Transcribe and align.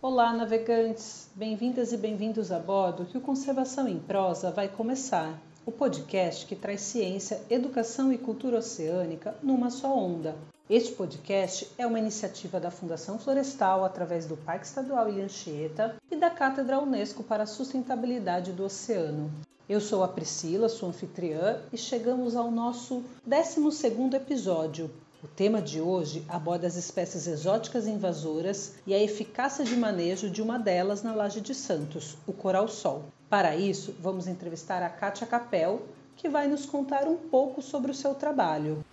Olá, 0.00 0.32
navegantes! 0.32 1.30
Bem-vindas 1.34 1.92
e 1.92 1.98
bem-vindos 1.98 2.50
a 2.50 2.58
bordo 2.58 3.04
que 3.04 3.18
o 3.18 3.20
Conservação 3.20 3.86
em 3.86 3.98
Prosa 3.98 4.50
vai 4.50 4.66
começar. 4.66 5.38
O 5.66 5.72
podcast 5.72 6.46
que 6.46 6.54
traz 6.54 6.80
ciência, 6.80 7.42
educação 7.50 8.12
e 8.12 8.16
cultura 8.16 8.58
oceânica 8.58 9.34
numa 9.42 9.68
só 9.68 9.92
onda. 9.98 10.36
Este 10.70 10.92
podcast 10.92 11.68
é 11.76 11.84
uma 11.84 11.98
iniciativa 11.98 12.60
da 12.60 12.70
Fundação 12.70 13.18
Florestal 13.18 13.84
através 13.84 14.26
do 14.26 14.36
Parque 14.36 14.64
Estadual 14.64 15.08
Ilha 15.08 15.24
Anchieta 15.24 15.96
e 16.08 16.14
da 16.14 16.30
Cátedra 16.30 16.78
Unesco 16.78 17.24
para 17.24 17.42
a 17.42 17.46
Sustentabilidade 17.46 18.52
do 18.52 18.62
Oceano. 18.62 19.28
Eu 19.68 19.80
sou 19.80 20.04
a 20.04 20.08
Priscila, 20.08 20.68
sua 20.68 20.90
anfitriã, 20.90 21.60
e 21.72 21.76
chegamos 21.76 22.36
ao 22.36 22.48
nosso 22.48 23.02
12º 23.28 24.14
episódio, 24.14 24.88
o 25.24 25.26
tema 25.26 25.60
de 25.60 25.80
hoje 25.80 26.24
aborda 26.28 26.68
as 26.68 26.76
espécies 26.76 27.26
exóticas 27.26 27.88
invasoras 27.88 28.74
e 28.86 28.94
a 28.94 29.02
eficácia 29.02 29.64
de 29.64 29.74
manejo 29.74 30.30
de 30.30 30.40
uma 30.40 30.56
delas 30.56 31.02
na 31.02 31.12
Laje 31.12 31.40
de 31.40 31.52
Santos, 31.52 32.16
o 32.26 32.32
coral-sol. 32.32 33.06
Para 33.28 33.56
isso, 33.56 33.96
vamos 34.00 34.28
entrevistar 34.28 34.82
a 34.82 34.88
Kátia 34.88 35.26
Capel, 35.26 35.82
que 36.16 36.28
vai 36.28 36.46
nos 36.46 36.64
contar 36.64 37.08
um 37.08 37.16
pouco 37.16 37.60
sobre 37.60 37.90
o 37.90 37.94
seu 37.94 38.14
trabalho. 38.14 38.84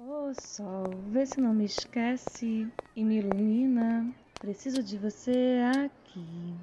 Ô 0.00 0.30
oh, 0.30 0.34
sol, 0.40 0.90
vê 1.10 1.24
se 1.24 1.40
não 1.40 1.54
me 1.54 1.64
esquece 1.64 2.68
e 2.96 3.04
me 3.04 3.18
ilumina. 3.18 4.12
Preciso 4.40 4.82
de 4.82 4.98
você 4.98 5.60
aqui. 5.84 6.54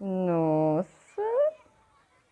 Nossa, 0.00 0.88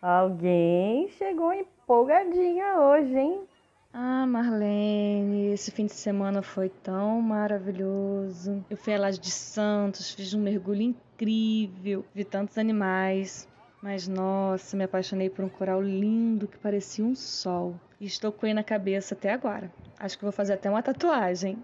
alguém 0.01 1.09
chegou 1.09 1.53
em 1.53 1.61
empolgadinha 1.61 2.79
hoje, 2.79 3.15
hein? 3.15 3.47
Ah, 3.93 4.25
Marlene, 4.27 5.53
esse 5.53 5.71
fim 5.71 5.85
de 5.85 5.93
semana 5.93 6.41
foi 6.41 6.69
tão 6.69 7.21
maravilhoso. 7.21 8.63
Eu 8.69 8.77
fui 8.77 8.93
a 8.93 8.99
Laje 8.99 9.19
de 9.19 9.31
Santos, 9.31 10.11
fiz 10.11 10.33
um 10.33 10.41
mergulho 10.41 10.81
incrível, 10.81 12.05
vi 12.13 12.23
tantos 12.23 12.57
animais. 12.57 13.47
Mas 13.81 14.07
nossa, 14.07 14.75
me 14.75 14.83
apaixonei 14.83 15.29
por 15.29 15.45
um 15.45 15.49
coral 15.49 15.81
lindo 15.81 16.47
que 16.47 16.57
parecia 16.57 17.05
um 17.05 17.15
sol. 17.15 17.75
E 17.99 18.05
estou 18.05 18.31
com 18.31 18.45
ele 18.45 18.55
na 18.55 18.63
cabeça 18.63 19.13
até 19.15 19.31
agora. 19.31 19.71
Acho 19.99 20.17
que 20.17 20.23
vou 20.23 20.31
fazer 20.31 20.53
até 20.53 20.69
uma 20.69 20.83
tatuagem. 20.83 21.57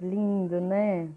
Lindo, 0.00 0.60
né? 0.60 1.08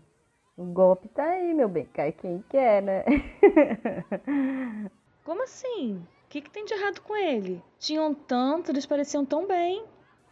O 0.58 0.66
golpe 0.66 1.08
tá 1.08 1.24
aí, 1.24 1.54
meu 1.54 1.70
bem. 1.70 1.86
Cai 1.94 2.12
quem 2.12 2.44
quer, 2.50 2.82
né? 2.82 3.04
Como 5.24 5.44
assim? 5.44 5.96
O 5.96 6.30
que, 6.30 6.42
que 6.42 6.50
tem 6.50 6.66
de 6.66 6.74
errado 6.74 7.02
com 7.02 7.16
ele? 7.16 7.64
Tinham 7.80 8.14
tanto, 8.14 8.72
eles 8.72 8.86
pareciam 8.86 9.26
tão 9.26 9.48
bem. 9.48 9.84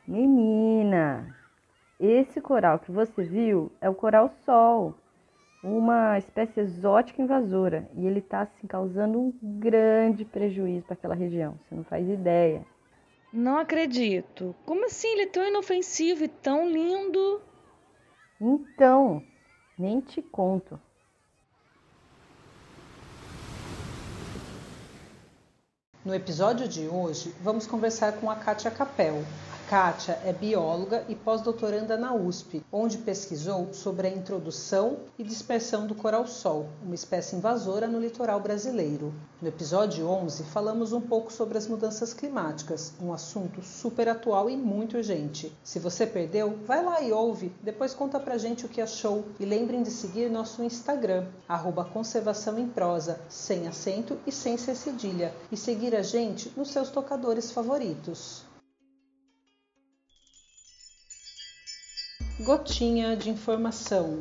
Menina, 0.07 1.35
esse 1.99 2.39
coral 2.39 2.79
que 2.79 2.89
você 2.89 3.23
viu 3.23 3.69
é 3.81 3.89
o 3.89 3.93
coral 3.93 4.29
sol, 4.45 4.95
uma 5.61 6.17
espécie 6.17 6.61
exótica 6.61 7.21
invasora, 7.21 7.89
e 7.93 8.07
ele 8.07 8.19
está 8.19 8.43
assim, 8.43 8.65
causando 8.65 9.19
um 9.19 9.33
grande 9.59 10.23
prejuízo 10.23 10.85
para 10.85 10.93
aquela 10.93 11.13
região. 11.13 11.59
Você 11.67 11.75
não 11.75 11.83
faz 11.83 12.07
ideia. 12.07 12.65
Não 13.33 13.57
acredito. 13.57 14.55
Como 14.65 14.85
assim? 14.85 15.09
Ele 15.09 15.23
é 15.23 15.27
tão 15.27 15.45
inofensivo 15.45 16.23
e 16.23 16.29
tão 16.29 16.69
lindo. 16.69 17.41
Então, 18.39 19.21
nem 19.77 19.99
te 19.99 20.21
conto. 20.21 20.79
No 26.05 26.15
episódio 26.15 26.65
de 26.65 26.87
hoje, 26.87 27.35
vamos 27.41 27.67
conversar 27.67 28.13
com 28.13 28.31
a 28.31 28.35
Kátia 28.37 28.71
Capel, 28.71 29.21
Kátia 29.69 30.17
é 30.23 30.31
bióloga 30.31 31.03
e 31.09 31.15
pós-doutoranda 31.15 31.97
na 31.97 32.15
USP, 32.15 32.63
onde 32.71 32.99
pesquisou 32.99 33.73
sobre 33.73 34.07
a 34.07 34.09
introdução 34.09 34.99
e 35.19 35.23
dispersão 35.25 35.85
do 35.85 35.93
coral-sol, 35.93 36.69
uma 36.81 36.95
espécie 36.95 37.35
invasora 37.35 37.85
no 37.85 37.99
litoral 37.99 38.39
brasileiro. 38.39 39.13
No 39.41 39.49
episódio 39.49 40.07
11, 40.07 40.45
falamos 40.45 40.93
um 40.93 41.01
pouco 41.01 41.33
sobre 41.33 41.57
as 41.57 41.67
mudanças 41.67 42.13
climáticas, 42.13 42.93
um 43.01 43.11
assunto 43.11 43.61
super 43.61 44.07
atual 44.07 44.49
e 44.49 44.55
muito 44.55 44.95
urgente. 44.95 45.51
Se 45.65 45.79
você 45.79 46.07
perdeu, 46.07 46.57
vai 46.65 46.81
lá 46.81 47.01
e 47.01 47.11
ouve, 47.11 47.51
depois 47.61 47.93
conta 47.93 48.21
pra 48.21 48.37
gente 48.37 48.65
o 48.65 48.69
que 48.69 48.79
achou 48.79 49.25
e 49.37 49.43
lembrem 49.43 49.83
de 49.83 49.91
seguir 49.91 50.31
nosso 50.31 50.63
Instagram, 50.63 51.25
arroba 51.45 51.83
conservação 51.83 52.57
em 52.57 52.69
prosa, 52.69 53.19
sem 53.27 53.67
acento 53.67 54.17
e 54.25 54.31
sem 54.31 54.55
ser 54.55 54.75
cedilha, 54.75 55.33
e 55.51 55.57
seguir 55.57 55.93
a 55.93 56.01
gente 56.01 56.53
nos 56.55 56.69
seus 56.69 56.89
tocadores 56.89 57.51
favoritos. 57.51 58.46
Gotinha 62.39 63.17
de 63.17 63.31
informação. 63.31 64.19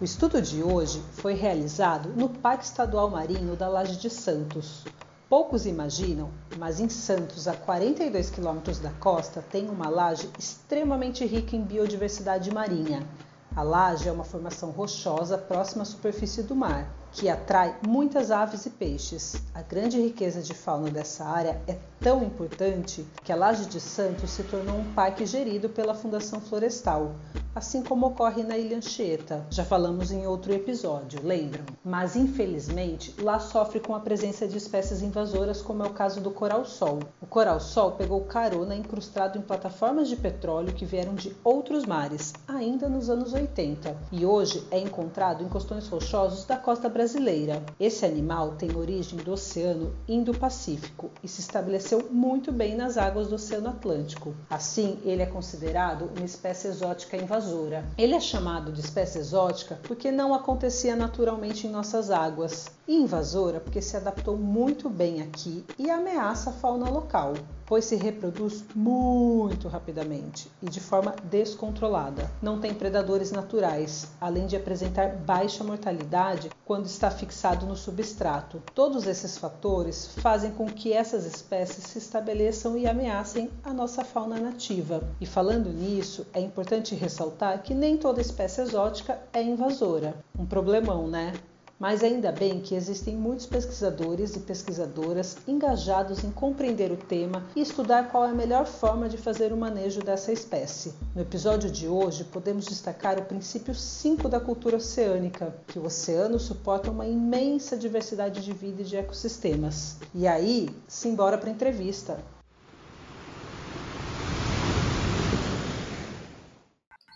O 0.00 0.04
estudo 0.04 0.40
de 0.40 0.62
hoje 0.62 1.02
foi 1.12 1.34
realizado 1.34 2.08
no 2.16 2.30
Parque 2.30 2.64
Estadual 2.64 3.10
Marinho 3.10 3.54
da 3.56 3.68
Laje 3.68 3.96
de 3.96 4.08
Santos. 4.08 4.86
Poucos 5.28 5.66
imaginam, 5.66 6.30
mas 6.56 6.80
em 6.80 6.88
Santos, 6.88 7.46
a 7.46 7.52
42 7.52 8.30
quilômetros 8.30 8.78
da 8.78 8.90
costa, 8.92 9.44
tem 9.50 9.68
uma 9.68 9.90
laje 9.90 10.30
extremamente 10.38 11.26
rica 11.26 11.54
em 11.54 11.62
biodiversidade 11.62 12.50
marinha. 12.50 13.06
A 13.54 13.62
laje 13.62 14.08
é 14.08 14.12
uma 14.12 14.24
formação 14.24 14.70
rochosa 14.70 15.36
próxima 15.36 15.82
à 15.82 15.86
superfície 15.86 16.42
do 16.42 16.56
mar, 16.56 16.90
que 17.12 17.28
atrai 17.28 17.76
muitas 17.86 18.30
aves 18.30 18.66
e 18.66 18.70
peixes. 18.70 19.42
A 19.54 19.62
grande 19.62 20.00
riqueza 20.00 20.42
de 20.42 20.54
fauna 20.54 20.90
dessa 20.90 21.24
área 21.24 21.60
é 21.66 21.76
tão 22.00 22.22
importante 22.22 23.04
que 23.24 23.32
a 23.32 23.36
Laje 23.36 23.66
de 23.66 23.80
Santos 23.80 24.30
se 24.30 24.42
tornou 24.44 24.76
um 24.76 24.92
parque 24.92 25.26
gerido 25.26 25.68
pela 25.68 25.94
Fundação 25.94 26.40
Florestal, 26.40 27.12
assim 27.54 27.82
como 27.82 28.06
ocorre 28.06 28.42
na 28.44 28.56
Ilha 28.56 28.76
Anchieta. 28.76 29.44
Já 29.50 29.64
falamos 29.64 30.12
em 30.12 30.26
outro 30.26 30.52
episódio, 30.52 31.20
lembram? 31.22 31.64
Mas 31.84 32.14
infelizmente 32.14 33.14
lá 33.20 33.40
sofre 33.40 33.80
com 33.80 33.94
a 33.94 34.00
presença 34.00 34.46
de 34.46 34.56
espécies 34.56 35.02
invasoras, 35.02 35.60
como 35.60 35.82
é 35.82 35.86
o 35.86 35.92
caso 35.92 36.20
do 36.20 36.30
coral-sol. 36.30 37.00
O 37.20 37.26
coral-sol 37.26 37.92
pegou 37.92 38.20
carona 38.22 38.76
incrustado 38.76 39.38
em 39.38 39.42
plataformas 39.42 40.08
de 40.08 40.16
petróleo 40.16 40.72
que 40.72 40.84
vieram 40.84 41.14
de 41.14 41.34
outros 41.42 41.84
mares, 41.84 42.32
ainda 42.46 42.88
nos 42.88 43.10
anos 43.10 43.32
80, 43.32 43.96
e 44.12 44.24
hoje 44.24 44.64
é 44.70 44.78
encontrado 44.78 45.42
em 45.42 45.48
costões 45.48 45.88
rochosos 45.88 46.44
da 46.44 46.56
costa 46.56 46.88
brasileira. 46.98 47.62
Esse 47.78 48.04
animal 48.04 48.56
tem 48.56 48.74
origem 48.74 49.20
do 49.20 49.30
Oceano 49.30 49.94
Indo-Pacífico 50.08 51.12
e 51.22 51.28
se 51.28 51.40
estabeleceu 51.40 52.08
muito 52.10 52.50
bem 52.50 52.74
nas 52.74 52.98
águas 52.98 53.28
do 53.28 53.36
Oceano 53.36 53.68
Atlântico. 53.68 54.34
Assim, 54.50 54.98
ele 55.04 55.22
é 55.22 55.26
considerado 55.26 56.10
uma 56.16 56.26
espécie 56.26 56.66
exótica 56.66 57.16
invasora. 57.16 57.84
Ele 57.96 58.16
é 58.16 58.20
chamado 58.20 58.72
de 58.72 58.80
espécie 58.80 59.20
exótica 59.20 59.78
porque 59.84 60.10
não 60.10 60.34
acontecia 60.34 60.96
naturalmente 60.96 61.68
em 61.68 61.70
nossas 61.70 62.10
águas, 62.10 62.66
invasora 62.88 63.60
porque 63.60 63.82
se 63.82 63.96
adaptou 63.96 64.36
muito 64.36 64.88
bem 64.88 65.20
aqui 65.20 65.64
e 65.78 65.90
ameaça 65.90 66.48
a 66.48 66.52
fauna 66.54 66.88
local, 66.88 67.34
pois 67.66 67.84
se 67.84 67.96
reproduz 67.96 68.64
muito 68.74 69.68
rapidamente 69.68 70.50
e 70.62 70.70
de 70.70 70.80
forma 70.80 71.14
descontrolada. 71.24 72.30
Não 72.40 72.58
tem 72.58 72.72
predadores 72.72 73.30
naturais, 73.30 74.08
além 74.18 74.46
de 74.46 74.56
apresentar 74.56 75.14
baixa 75.16 75.62
mortalidade 75.62 76.50
quando 76.64 76.86
está 76.86 77.10
fixado 77.10 77.66
no 77.66 77.76
substrato. 77.76 78.62
Todos 78.74 79.06
esses 79.06 79.36
fatores 79.36 80.14
fazem 80.22 80.50
com 80.52 80.66
que 80.66 80.94
essas 80.94 81.26
espécies 81.26 81.84
se 81.84 81.98
estabeleçam 81.98 82.78
e 82.78 82.86
ameacem 82.86 83.50
a 83.62 83.74
nossa 83.74 84.02
fauna 84.02 84.40
nativa. 84.40 85.02
E 85.20 85.26
falando 85.26 85.70
nisso, 85.70 86.26
é 86.32 86.40
importante 86.40 86.94
ressaltar 86.94 87.62
que 87.62 87.74
nem 87.74 87.98
toda 87.98 88.22
espécie 88.22 88.62
exótica 88.62 89.18
é 89.30 89.42
invasora. 89.42 90.14
Um 90.38 90.46
problemão, 90.46 91.06
né? 91.06 91.34
Mas 91.78 92.02
ainda 92.02 92.32
bem 92.32 92.60
que 92.60 92.74
existem 92.74 93.14
muitos 93.14 93.46
pesquisadores 93.46 94.34
e 94.34 94.40
pesquisadoras 94.40 95.36
engajados 95.46 96.24
em 96.24 96.30
compreender 96.32 96.90
o 96.90 96.96
tema 96.96 97.46
e 97.54 97.60
estudar 97.60 98.10
qual 98.10 98.24
é 98.24 98.30
a 98.30 98.34
melhor 98.34 98.66
forma 98.66 99.08
de 99.08 99.16
fazer 99.16 99.52
o 99.52 99.56
manejo 99.56 100.00
dessa 100.00 100.32
espécie. 100.32 100.92
No 101.14 101.22
episódio 101.22 101.70
de 101.70 101.86
hoje, 101.86 102.24
podemos 102.24 102.64
destacar 102.64 103.16
o 103.16 103.24
princípio 103.24 103.76
5 103.76 104.28
da 104.28 104.40
cultura 104.40 104.78
oceânica, 104.78 105.54
que 105.68 105.78
o 105.78 105.84
oceano 105.84 106.40
suporta 106.40 106.90
uma 106.90 107.06
imensa 107.06 107.76
diversidade 107.76 108.40
de 108.40 108.52
vida 108.52 108.82
e 108.82 108.84
de 108.84 108.96
ecossistemas. 108.96 109.98
E 110.12 110.26
aí, 110.26 110.68
simbora 110.88 111.38
para 111.38 111.48
a 111.48 111.52
entrevista. 111.52 112.18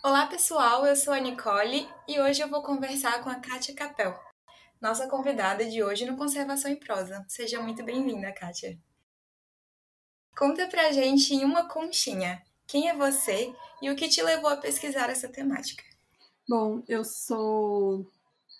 Olá 0.01 0.25
pessoal, 0.27 0.85
eu 0.85 0.95
sou 0.95 1.13
a 1.13 1.19
Nicole 1.19 1.85
e 2.07 2.21
hoje 2.21 2.41
eu 2.41 2.47
vou 2.47 2.61
conversar 2.61 3.21
com 3.21 3.29
a 3.29 3.35
Kátia 3.35 3.75
Capel 3.75 4.32
nossa 4.83 5.07
convidada 5.07 5.63
de 5.65 5.81
hoje 5.81 6.05
no 6.05 6.17
Conservação 6.17 6.69
em 6.69 6.75
Prosa. 6.75 7.23
Seja 7.29 7.61
muito 7.61 7.81
bem-vinda, 7.85 8.33
Kátia. 8.33 8.77
Conta 10.37 10.67
pra 10.67 10.91
gente 10.91 11.33
em 11.33 11.45
uma 11.45 11.69
conchinha 11.69 12.43
quem 12.67 12.89
é 12.89 12.93
você 12.93 13.55
e 13.81 13.89
o 13.89 13.95
que 13.95 14.09
te 14.09 14.21
levou 14.21 14.49
a 14.49 14.57
pesquisar 14.57 15.09
essa 15.09 15.29
temática. 15.29 15.81
Bom, 16.49 16.83
eu 16.85 17.05
sou 17.05 18.05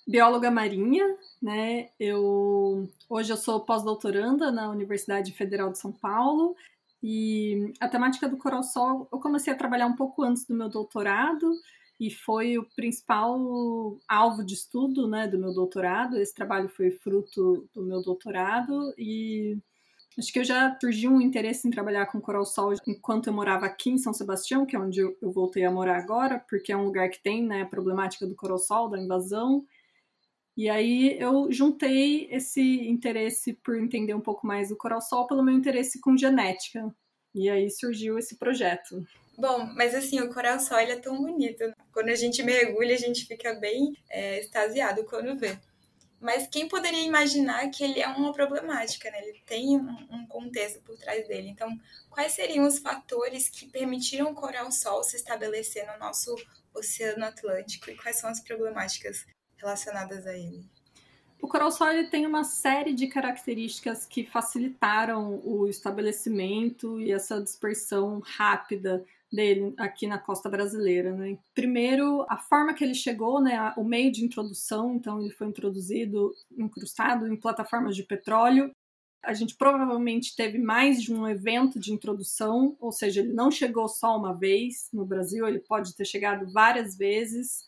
bióloga 0.07 0.49
marinha, 0.49 1.05
né? 1.41 1.89
Eu 1.99 2.89
hoje 3.09 3.33
eu 3.33 3.37
sou 3.37 3.59
pós-doutoranda 3.59 4.49
na 4.49 4.69
Universidade 4.69 5.33
Federal 5.33 5.73
de 5.73 5.79
São 5.79 5.91
Paulo 5.91 6.55
e 7.01 7.73
a 7.81 7.89
temática 7.89 8.29
do 8.29 8.37
coral 8.37 8.63
sol 8.63 9.09
eu 9.11 9.19
comecei 9.19 9.51
a 9.51 9.57
trabalhar 9.57 9.87
um 9.87 9.95
pouco 9.97 10.23
antes 10.23 10.45
do 10.45 10.55
meu 10.55 10.69
doutorado 10.69 11.53
e 12.03 12.11
foi 12.11 12.57
o 12.57 12.65
principal 12.75 13.97
alvo 14.09 14.43
de 14.43 14.55
estudo, 14.55 15.07
né, 15.07 15.25
do 15.25 15.39
meu 15.39 15.53
doutorado. 15.53 16.17
Esse 16.17 16.33
trabalho 16.33 16.67
foi 16.67 16.91
fruto 16.91 17.65
do 17.73 17.81
meu 17.83 18.01
doutorado 18.01 18.93
e 18.97 19.57
Acho 20.15 20.31
que 20.31 20.37
eu 20.37 20.43
já 20.43 20.77
surgiu 20.79 21.11
um 21.11 21.19
interesse 21.19 21.67
em 21.67 21.71
trabalhar 21.71 22.05
com 22.05 22.21
coral 22.21 22.45
sol 22.45 22.71
enquanto 22.85 23.27
eu 23.27 23.33
morava 23.33 23.65
aqui 23.65 23.89
em 23.89 23.97
São 23.97 24.13
Sebastião, 24.13 24.63
que 24.63 24.75
é 24.75 24.79
onde 24.79 24.99
eu, 24.99 25.17
voltei 25.23 25.65
a 25.65 25.71
morar 25.71 25.97
agora, 25.97 26.37
porque 26.47 26.71
é 26.71 26.77
um 26.77 26.85
lugar 26.85 27.09
que 27.09 27.19
tem 27.23 27.43
né, 27.43 27.63
a 27.63 27.65
problemática 27.65 28.27
do 28.27 28.35
coral 28.35 28.59
sol, 28.59 28.89
da 28.89 29.01
invasão. 29.01 29.65
E 30.55 30.69
aí 30.69 31.17
eu 31.19 31.51
juntei 31.51 32.27
esse 32.29 32.61
interesse 32.87 33.53
por 33.53 33.75
entender 33.75 34.13
um 34.13 34.21
pouco 34.21 34.45
mais 34.45 34.69
do 34.69 34.77
coral 34.77 35.01
sol 35.01 35.25
pelo 35.25 35.43
meu 35.43 35.55
interesse 35.55 35.99
com 35.99 36.15
genética. 36.15 36.93
E 37.33 37.49
aí 37.49 37.69
surgiu 37.69 38.17
esse 38.17 38.35
projeto. 38.35 39.05
Bom, 39.37 39.65
mas 39.75 39.95
assim, 39.95 40.21
o 40.21 40.31
coral 40.31 40.59
sol 40.59 40.79
ele 40.79 40.91
é 40.91 40.99
tão 40.99 41.17
bonito. 41.17 41.73
Quando 41.91 42.09
a 42.09 42.15
gente 42.15 42.43
mergulha, 42.43 42.93
a 42.93 42.99
gente 42.99 43.25
fica 43.25 43.53
bem 43.55 43.97
é, 44.09 44.39
extasiado 44.39 45.03
quando 45.05 45.37
vê. 45.37 45.57
Mas 46.21 46.47
quem 46.47 46.69
poderia 46.69 47.03
imaginar 47.03 47.69
que 47.69 47.83
ele 47.83 47.99
é 47.99 48.07
uma 48.07 48.31
problemática, 48.31 49.11
né? 49.11 49.27
Ele 49.27 49.41
tem 49.45 49.75
um, 49.75 50.07
um 50.09 50.25
contexto 50.27 50.81
por 50.83 50.97
trás 50.97 51.27
dele. 51.27 51.49
Então, 51.49 51.67
quais 52.09 52.31
seriam 52.31 52.65
os 52.65 52.79
fatores 52.79 53.49
que 53.49 53.67
permitiram 53.67 54.31
o 54.31 54.35
coral-sol 54.35 55.03
se 55.03 55.17
estabelecer 55.17 55.85
no 55.85 55.99
nosso 55.99 56.33
Oceano 56.73 57.25
Atlântico 57.25 57.89
e 57.89 57.95
quais 57.97 58.19
são 58.19 58.29
as 58.29 58.39
problemáticas 58.39 59.25
relacionadas 59.57 60.25
a 60.25 60.33
ele? 60.33 60.63
O 61.43 61.47
coral-sol 61.49 61.89
tem 62.09 62.25
uma 62.25 62.45
série 62.45 62.93
de 62.93 63.05
características 63.05 64.05
que 64.05 64.23
facilitaram 64.23 65.41
o 65.43 65.67
estabelecimento 65.67 67.01
e 67.01 67.11
essa 67.11 67.41
dispersão 67.41 68.21
rápida 68.23 69.03
dele 69.29 69.73
aqui 69.77 70.07
na 70.07 70.17
costa 70.17 70.47
brasileira. 70.47 71.11
Né? 71.11 71.37
Primeiro, 71.53 72.25
a 72.29 72.37
forma 72.37 72.73
que 72.73 72.81
ele 72.81 72.95
chegou, 72.95 73.41
né, 73.41 73.73
o 73.75 73.83
meio 73.83 74.09
de 74.09 74.23
introdução, 74.23 74.95
então 74.95 75.19
ele 75.19 75.31
foi 75.31 75.47
introduzido, 75.47 76.33
incrustado 76.57 77.27
em 77.27 77.35
plataformas 77.35 77.93
de 77.93 78.03
petróleo. 78.03 78.71
A 79.21 79.33
gente 79.33 79.57
provavelmente 79.57 80.37
teve 80.37 80.57
mais 80.57 81.03
de 81.03 81.13
um 81.13 81.27
evento 81.27 81.77
de 81.77 81.91
introdução, 81.91 82.77
ou 82.79 82.93
seja, 82.93 83.19
ele 83.19 83.33
não 83.33 83.51
chegou 83.51 83.89
só 83.89 84.17
uma 84.17 84.33
vez 84.33 84.87
no 84.93 85.03
Brasil, 85.05 85.45
ele 85.45 85.59
pode 85.59 85.93
ter 85.93 86.05
chegado 86.05 86.49
várias 86.53 86.95
vezes. 86.97 87.67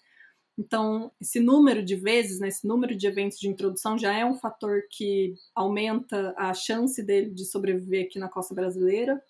Então, 0.57 1.11
esse 1.19 1.39
número 1.39 1.83
de 1.83 1.95
vezes, 1.95 2.39
né, 2.39 2.47
esse 2.47 2.65
número 2.65 2.95
de 2.95 3.05
eventos 3.07 3.37
de 3.37 3.49
introdução 3.49 3.97
já 3.97 4.13
é 4.13 4.25
um 4.25 4.35
fator 4.35 4.83
que 4.89 5.35
aumenta 5.53 6.33
a 6.37 6.53
chance 6.53 7.03
dele 7.03 7.29
de 7.29 7.45
sobreviver 7.45 8.05
aqui 8.05 8.17
na 8.17 8.29
costa 8.29 8.55
brasileira. 8.55 9.21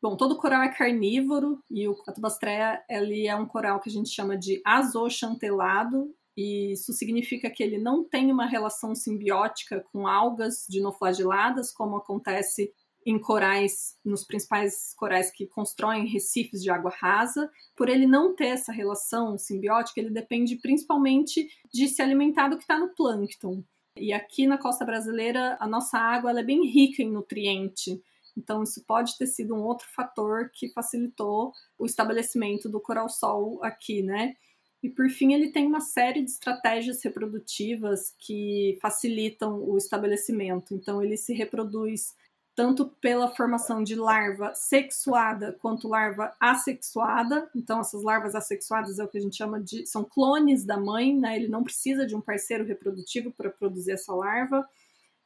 Bom, 0.00 0.16
todo 0.16 0.36
coral 0.36 0.62
é 0.62 0.68
carnívoro 0.68 1.60
e 1.68 1.88
o 1.88 1.96
Catubastrea 1.96 2.80
ele 2.88 3.26
é 3.26 3.34
um 3.34 3.46
coral 3.46 3.80
que 3.80 3.90
a 3.90 3.92
gente 3.92 4.08
chama 4.10 4.36
de 4.36 4.62
azochantelado 4.64 6.14
e 6.36 6.70
isso 6.70 6.92
significa 6.92 7.50
que 7.50 7.64
ele 7.64 7.78
não 7.78 8.04
tem 8.04 8.30
uma 8.30 8.46
relação 8.46 8.94
simbiótica 8.94 9.84
com 9.92 10.06
algas 10.06 10.64
dinoflageladas, 10.68 11.72
como 11.72 11.96
acontece 11.96 12.72
em 13.06 13.18
corais, 13.18 13.96
nos 14.04 14.24
principais 14.24 14.94
corais 14.94 15.30
que 15.30 15.46
constroem 15.46 16.06
recifes 16.06 16.62
de 16.62 16.70
água 16.70 16.90
rasa. 16.90 17.50
Por 17.76 17.88
ele 17.88 18.06
não 18.06 18.34
ter 18.34 18.48
essa 18.48 18.72
relação 18.72 19.38
simbiótica, 19.38 20.00
ele 20.00 20.10
depende 20.10 20.56
principalmente 20.56 21.48
de 21.72 21.88
se 21.88 22.02
alimentar 22.02 22.48
do 22.48 22.56
que 22.56 22.64
está 22.64 22.78
no 22.78 22.94
plâncton. 22.94 23.64
E 23.96 24.12
aqui 24.12 24.46
na 24.46 24.58
costa 24.58 24.84
brasileira, 24.84 25.56
a 25.58 25.66
nossa 25.66 25.98
água 25.98 26.38
é 26.38 26.42
bem 26.42 26.66
rica 26.66 27.02
em 27.02 27.10
nutriente. 27.10 28.00
Então, 28.36 28.62
isso 28.62 28.84
pode 28.86 29.18
ter 29.18 29.26
sido 29.26 29.54
um 29.54 29.62
outro 29.64 29.88
fator 29.90 30.50
que 30.54 30.68
facilitou 30.68 31.52
o 31.76 31.84
estabelecimento 31.84 32.68
do 32.68 32.80
coral-sol 32.80 33.58
aqui, 33.64 34.02
né? 34.02 34.34
E 34.80 34.88
por 34.88 35.10
fim, 35.10 35.32
ele 35.32 35.50
tem 35.50 35.66
uma 35.66 35.80
série 35.80 36.22
de 36.22 36.30
estratégias 36.30 37.02
reprodutivas 37.02 38.14
que 38.16 38.78
facilitam 38.80 39.60
o 39.60 39.76
estabelecimento. 39.76 40.72
Então, 40.72 41.02
ele 41.02 41.16
se 41.16 41.34
reproduz 41.34 42.14
tanto 42.58 42.88
pela 43.00 43.28
formação 43.28 43.84
de 43.84 43.94
larva 43.94 44.52
sexuada 44.52 45.56
quanto 45.62 45.86
larva 45.86 46.34
assexuada. 46.40 47.48
Então, 47.54 47.78
essas 47.78 48.02
larvas 48.02 48.34
assexuadas 48.34 48.98
é 48.98 49.04
o 49.04 49.06
que 49.06 49.16
a 49.16 49.20
gente 49.20 49.36
chama 49.36 49.60
de 49.60 49.86
são 49.86 50.02
clones 50.02 50.64
da 50.64 50.76
mãe, 50.76 51.16
né? 51.16 51.36
Ele 51.36 51.46
não 51.46 51.62
precisa 51.62 52.04
de 52.04 52.16
um 52.16 52.20
parceiro 52.20 52.64
reprodutivo 52.64 53.30
para 53.30 53.48
produzir 53.48 53.92
essa 53.92 54.12
larva 54.12 54.68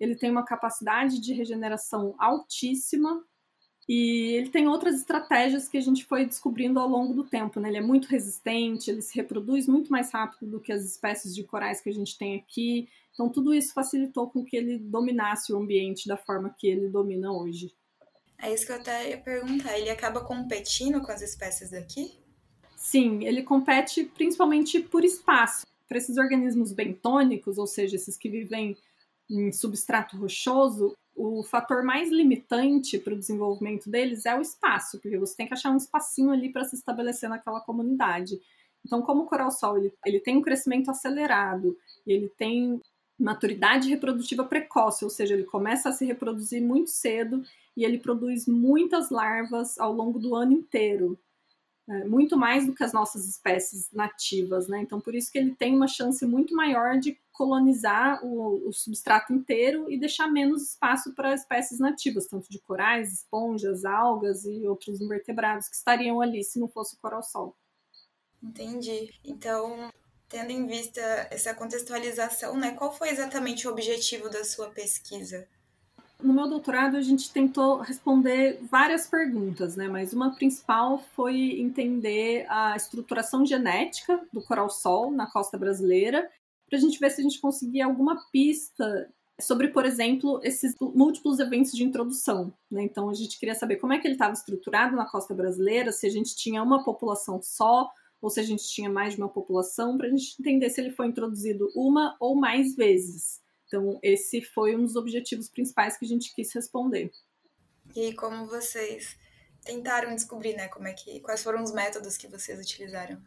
ele 0.02 0.16
tem 0.16 0.32
uma 0.32 0.44
capacidade 0.44 1.20
de 1.20 1.32
regeneração 1.32 2.16
altíssima 2.18 3.24
e 3.88 4.34
ele 4.34 4.48
tem 4.48 4.68
outras 4.68 4.94
estratégias 4.94 5.68
que 5.68 5.76
a 5.76 5.80
gente 5.80 6.04
foi 6.04 6.24
descobrindo 6.24 6.78
ao 6.78 6.88
longo 6.88 7.12
do 7.14 7.24
tempo. 7.24 7.58
Né? 7.58 7.68
Ele 7.68 7.78
é 7.78 7.82
muito 7.82 8.06
resistente, 8.06 8.90
ele 8.90 9.02
se 9.02 9.14
reproduz 9.14 9.66
muito 9.66 9.90
mais 9.90 10.10
rápido 10.12 10.46
do 10.50 10.60
que 10.60 10.72
as 10.72 10.84
espécies 10.84 11.34
de 11.34 11.42
corais 11.42 11.80
que 11.80 11.90
a 11.90 11.94
gente 11.94 12.16
tem 12.16 12.36
aqui. 12.36 12.88
Então, 13.12 13.28
tudo 13.28 13.52
isso 13.52 13.74
facilitou 13.74 14.30
com 14.30 14.44
que 14.44 14.56
ele 14.56 14.78
dominasse 14.78 15.52
o 15.52 15.58
ambiente 15.58 16.08
da 16.08 16.16
forma 16.16 16.54
que 16.56 16.66
ele 16.66 16.88
domina 16.88 17.32
hoje. 17.32 17.74
É 18.38 18.52
isso 18.52 18.66
que 18.66 18.72
eu 18.72 18.76
até 18.76 19.10
ia 19.10 19.18
perguntar. 19.18 19.78
Ele 19.78 19.90
acaba 19.90 20.20
competindo 20.20 21.00
com 21.00 21.12
as 21.12 21.20
espécies 21.20 21.70
daqui? 21.70 22.12
Sim, 22.76 23.24
ele 23.24 23.42
compete 23.42 24.04
principalmente 24.04 24.80
por 24.80 25.04
espaço. 25.04 25.66
Para 25.88 25.98
esses 25.98 26.16
organismos 26.16 26.72
bentônicos, 26.72 27.58
ou 27.58 27.66
seja, 27.66 27.96
esses 27.96 28.16
que 28.16 28.28
vivem 28.28 28.76
em 29.30 29.52
substrato 29.52 30.16
rochoso, 30.16 30.96
o 31.14 31.42
fator 31.42 31.82
mais 31.82 32.10
limitante 32.10 32.98
para 32.98 33.14
o 33.14 33.18
desenvolvimento 33.18 33.90
deles 33.90 34.26
é 34.26 34.36
o 34.36 34.40
espaço, 34.40 34.98
porque 35.00 35.18
você 35.18 35.36
tem 35.36 35.46
que 35.46 35.54
achar 35.54 35.70
um 35.70 35.76
espacinho 35.76 36.30
ali 36.30 36.50
para 36.50 36.64
se 36.64 36.74
estabelecer 36.74 37.28
naquela 37.28 37.60
comunidade. 37.60 38.40
Então, 38.84 39.02
como 39.02 39.22
o 39.22 39.26
coral-sol 39.26 39.78
ele, 39.78 39.92
ele 40.04 40.20
tem 40.20 40.36
um 40.36 40.42
crescimento 40.42 40.90
acelerado, 40.90 41.76
ele 42.06 42.28
tem 42.28 42.80
maturidade 43.18 43.88
reprodutiva 43.88 44.44
precoce, 44.44 45.04
ou 45.04 45.10
seja, 45.10 45.34
ele 45.34 45.44
começa 45.44 45.88
a 45.88 45.92
se 45.92 46.04
reproduzir 46.04 46.60
muito 46.60 46.90
cedo 46.90 47.44
e 47.76 47.84
ele 47.84 47.98
produz 47.98 48.46
muitas 48.46 49.10
larvas 49.10 49.78
ao 49.78 49.92
longo 49.92 50.18
do 50.18 50.34
ano 50.34 50.52
inteiro. 50.52 51.18
É, 51.92 52.04
muito 52.04 52.38
mais 52.38 52.64
do 52.64 52.74
que 52.74 52.82
as 52.82 52.92
nossas 52.92 53.28
espécies 53.28 53.90
nativas, 53.92 54.66
né? 54.66 54.80
Então, 54.80 54.98
por 54.98 55.14
isso 55.14 55.30
que 55.30 55.36
ele 55.36 55.54
tem 55.54 55.76
uma 55.76 55.86
chance 55.86 56.24
muito 56.24 56.56
maior 56.56 56.98
de 56.98 57.20
colonizar 57.30 58.24
o, 58.24 58.66
o 58.66 58.72
substrato 58.72 59.30
inteiro 59.30 59.90
e 59.90 59.98
deixar 59.98 60.26
menos 60.26 60.70
espaço 60.70 61.12
para 61.12 61.34
espécies 61.34 61.78
nativas, 61.78 62.26
tanto 62.26 62.48
de 62.48 62.58
corais, 62.60 63.12
esponjas, 63.12 63.84
algas 63.84 64.46
e 64.46 64.66
outros 64.66 65.02
invertebrados 65.02 65.68
que 65.68 65.76
estariam 65.76 66.22
ali 66.22 66.42
se 66.42 66.58
não 66.58 66.66
fosse 66.66 66.94
o 66.94 66.98
coral-sol. 66.98 67.54
Entendi. 68.42 69.12
Então, 69.22 69.92
tendo 70.30 70.50
em 70.50 70.66
vista 70.66 71.00
essa 71.30 71.52
contextualização, 71.52 72.56
né, 72.56 72.70
qual 72.70 72.90
foi 72.90 73.10
exatamente 73.10 73.68
o 73.68 73.70
objetivo 73.70 74.30
da 74.30 74.44
sua 74.44 74.70
pesquisa? 74.70 75.46
No 76.22 76.32
meu 76.32 76.48
doutorado, 76.48 76.96
a 76.96 77.02
gente 77.02 77.32
tentou 77.32 77.78
responder 77.78 78.60
várias 78.70 79.06
perguntas, 79.06 79.76
né? 79.76 79.88
Mas 79.88 80.12
uma 80.12 80.34
principal 80.34 80.98
foi 81.16 81.60
entender 81.60 82.46
a 82.48 82.76
estruturação 82.76 83.44
genética 83.44 84.20
do 84.32 84.40
coral-sol 84.42 85.10
na 85.10 85.26
costa 85.26 85.58
brasileira 85.58 86.30
para 86.68 86.78
a 86.78 86.80
gente 86.80 86.98
ver 86.98 87.10
se 87.10 87.20
a 87.20 87.24
gente 87.24 87.40
conseguia 87.40 87.84
alguma 87.84 88.24
pista 88.30 89.12
sobre, 89.40 89.68
por 89.68 89.84
exemplo, 89.84 90.40
esses 90.42 90.74
múltiplos 90.80 91.38
eventos 91.38 91.72
de 91.72 91.84
introdução. 91.84 92.52
Né? 92.70 92.84
Então, 92.84 93.10
a 93.10 93.14
gente 93.14 93.38
queria 93.38 93.54
saber 93.54 93.76
como 93.76 93.92
é 93.92 93.98
que 93.98 94.06
ele 94.06 94.14
estava 94.14 94.32
estruturado 94.32 94.96
na 94.96 95.04
costa 95.04 95.34
brasileira, 95.34 95.92
se 95.92 96.06
a 96.06 96.10
gente 96.10 96.36
tinha 96.36 96.62
uma 96.62 96.84
população 96.84 97.42
só 97.42 97.90
ou 98.22 98.30
se 98.30 98.38
a 98.38 98.42
gente 98.44 98.66
tinha 98.68 98.88
mais 98.88 99.14
de 99.14 99.20
uma 99.20 99.28
população, 99.28 99.98
para 99.98 100.06
a 100.06 100.10
gente 100.10 100.36
entender 100.38 100.70
se 100.70 100.80
ele 100.80 100.92
foi 100.92 101.08
introduzido 101.08 101.68
uma 101.74 102.16
ou 102.20 102.36
mais 102.36 102.76
vezes. 102.76 103.41
Então, 103.72 103.98
esse 104.02 104.42
foi 104.42 104.76
um 104.76 104.84
dos 104.84 104.96
objetivos 104.96 105.48
principais 105.48 105.96
que 105.96 106.04
a 106.04 106.08
gente 106.08 106.34
quis 106.34 106.52
responder. 106.52 107.10
E 107.96 108.12
como 108.12 108.44
vocês 108.44 109.16
tentaram 109.64 110.14
descobrir, 110.14 110.54
né, 110.54 110.68
como 110.68 110.86
é 110.88 110.92
que, 110.92 111.20
quais 111.20 111.42
foram 111.42 111.62
os 111.62 111.72
métodos 111.72 112.18
que 112.18 112.28
vocês 112.28 112.60
utilizaram? 112.60 113.18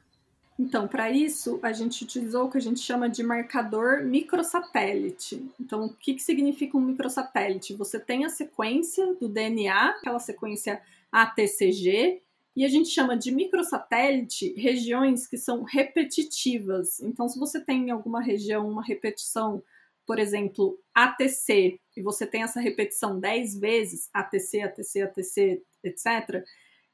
Então, 0.58 0.88
para 0.88 1.10
isso, 1.10 1.60
a 1.64 1.74
gente 1.74 2.04
utilizou 2.04 2.46
o 2.46 2.52
que 2.52 2.60
a 2.60 2.62
gente 2.62 2.80
chama 2.80 3.10
de 3.10 3.24
marcador 3.24 4.04
microsatélite. 4.04 5.44
Então, 5.60 5.86
o 5.86 5.94
que, 5.96 6.14
que 6.14 6.22
significa 6.22 6.78
um 6.78 6.82
microsatélite? 6.82 7.74
Você 7.74 8.00
tem 8.00 8.24
a 8.24 8.30
sequência 8.30 9.16
do 9.16 9.28
DNA, 9.28 9.90
aquela 9.90 10.20
sequência 10.20 10.80
ATCG, 11.12 12.22
e 12.56 12.64
a 12.64 12.70
gente 12.70 12.90
chama 12.90 13.18
de 13.18 13.32
microsatélite 13.32 14.54
regiões 14.54 15.28
que 15.28 15.38
são 15.38 15.64
repetitivas. 15.64 17.02
Então, 17.02 17.28
se 17.28 17.38
você 17.40 17.60
tem 17.60 17.88
em 17.88 17.92
alguma 17.92 18.22
região 18.22 18.70
uma 18.70 18.84
repetição, 18.84 19.62
por 20.06 20.20
exemplo, 20.20 20.80
ATC, 20.94 21.80
e 21.96 22.02
você 22.02 22.26
tem 22.26 22.44
essa 22.44 22.60
repetição 22.60 23.20
10 23.20 23.60
vezes, 23.60 24.10
ATC, 24.14 24.62
ATC, 24.62 25.02
ATC, 25.02 25.62
etc., 25.84 26.44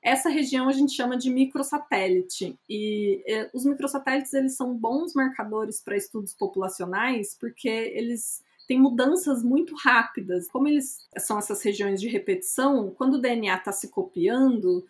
essa 0.01 0.29
região 0.29 0.67
a 0.67 0.71
gente 0.71 0.93
chama 0.93 1.15
de 1.15 1.29
microsatélite. 1.29 2.57
E, 2.67 3.23
e 3.25 3.49
os 3.53 3.65
microsatélites 3.65 4.33
eles 4.33 4.55
são 4.55 4.75
bons 4.75 5.13
marcadores 5.13 5.79
para 5.79 5.95
estudos 5.95 6.33
populacionais 6.33 7.37
porque 7.39 7.69
eles 7.69 8.43
têm 8.67 8.79
mudanças 8.79 9.43
muito 9.43 9.75
rápidas. 9.75 10.47
Como 10.47 10.67
eles 10.67 11.07
são 11.19 11.37
essas 11.37 11.61
regiões 11.61 12.01
de 12.01 12.07
repetição, 12.07 12.89
quando 12.97 13.15
o 13.15 13.21
DNA 13.21 13.55
está 13.55 13.71
se 13.71 13.89
copiando, 13.89 14.87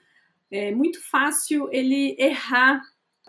é 0.49 0.71
muito 0.71 1.01
fácil 1.09 1.67
ele 1.73 2.15
errar 2.17 2.81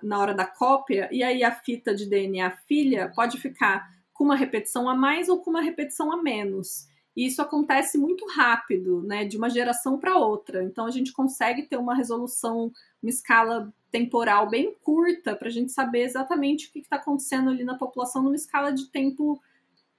na 0.02 0.18
hora 0.18 0.34
da 0.34 0.44
cópia, 0.44 1.08
e 1.12 1.22
aí 1.22 1.44
a 1.44 1.52
fita 1.52 1.94
de 1.94 2.06
DNA 2.06 2.50
filha 2.66 3.12
pode 3.14 3.38
ficar 3.38 3.88
com 4.22 4.26
uma 4.26 4.36
repetição 4.36 4.88
a 4.88 4.94
mais 4.94 5.28
ou 5.28 5.40
com 5.40 5.50
uma 5.50 5.60
repetição 5.60 6.12
a 6.12 6.22
menos. 6.22 6.86
E 7.16 7.26
isso 7.26 7.42
acontece 7.42 7.98
muito 7.98 8.24
rápido, 8.28 9.02
né, 9.02 9.24
de 9.24 9.36
uma 9.36 9.50
geração 9.50 9.98
para 9.98 10.16
outra. 10.16 10.62
Então 10.62 10.86
a 10.86 10.92
gente 10.92 11.12
consegue 11.12 11.64
ter 11.64 11.76
uma 11.76 11.92
resolução, 11.92 12.72
uma 13.02 13.10
escala 13.10 13.74
temporal 13.90 14.48
bem 14.48 14.76
curta 14.80 15.34
para 15.34 15.48
a 15.48 15.50
gente 15.50 15.72
saber 15.72 16.02
exatamente 16.02 16.68
o 16.68 16.72
que 16.72 16.78
está 16.78 16.96
acontecendo 16.96 17.50
ali 17.50 17.64
na 17.64 17.76
população 17.76 18.22
numa 18.22 18.36
escala 18.36 18.72
de 18.72 18.86
tempo 18.90 19.42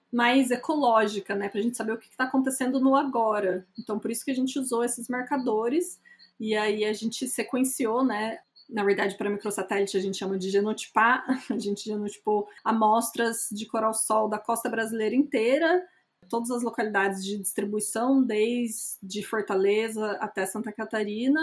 mais 0.09 0.51
ecológica, 0.51 1.35
né, 1.35 1.49
para 1.49 1.59
a 1.59 1.63
gente 1.63 1.75
saber 1.75 1.91
o 1.91 1.97
que 1.97 2.07
está 2.07 2.23
acontecendo 2.23 2.79
no 2.79 2.95
agora. 2.95 3.67
Então 3.77 3.99
por 3.99 4.09
isso 4.09 4.23
que 4.23 4.31
a 4.31 4.35
gente 4.35 4.57
usou 4.57 4.85
esses 4.85 5.09
marcadores 5.09 5.99
e 6.39 6.55
aí 6.55 6.85
a 6.85 6.93
gente 6.93 7.27
sequenciou, 7.27 8.05
né, 8.05 8.39
na 8.73 8.83
verdade, 8.83 9.15
para 9.15 9.29
microsatélite 9.29 9.95
a 9.95 9.99
gente 10.01 10.17
chama 10.17 10.37
de 10.37 10.49
genotipar. 10.49 11.23
A 11.49 11.59
gente 11.59 11.85
genotipou 11.85 12.49
amostras 12.63 13.47
de 13.51 13.67
coral-sol 13.67 14.27
da 14.27 14.39
costa 14.39 14.67
brasileira 14.67 15.15
inteira, 15.15 15.87
todas 16.27 16.49
as 16.49 16.63
localidades 16.63 17.23
de 17.23 17.37
distribuição, 17.37 18.23
desde 18.23 19.23
Fortaleza 19.23 20.13
até 20.13 20.45
Santa 20.47 20.71
Catarina, 20.71 21.39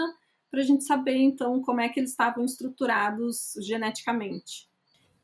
para 0.49 0.59
a 0.59 0.63
gente 0.63 0.83
saber 0.83 1.15
então 1.15 1.61
como 1.61 1.79
é 1.79 1.87
que 1.87 2.01
eles 2.01 2.09
estavam 2.09 2.43
estruturados 2.43 3.53
geneticamente. 3.61 4.69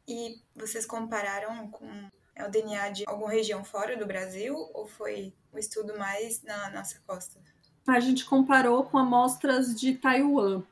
E 0.07 0.39
vocês 0.55 0.85
compararam 0.85 1.67
com 1.67 1.89
é, 2.33 2.45
o 2.45 2.49
DNA 2.49 2.89
de 2.91 3.03
alguma 3.05 3.31
região 3.31 3.65
fora 3.65 3.97
do 3.97 4.05
Brasil 4.05 4.55
ou 4.73 4.87
foi 4.87 5.33
um 5.53 5.57
estudo 5.57 5.97
mais 5.97 6.41
na 6.41 6.69
nossa 6.69 7.01
costa? 7.05 7.37
A 7.85 7.99
gente 7.99 8.23
comparou 8.23 8.85
com 8.85 8.97
amostras 8.97 9.77
de 9.77 9.95
Taiwan. 9.95 10.63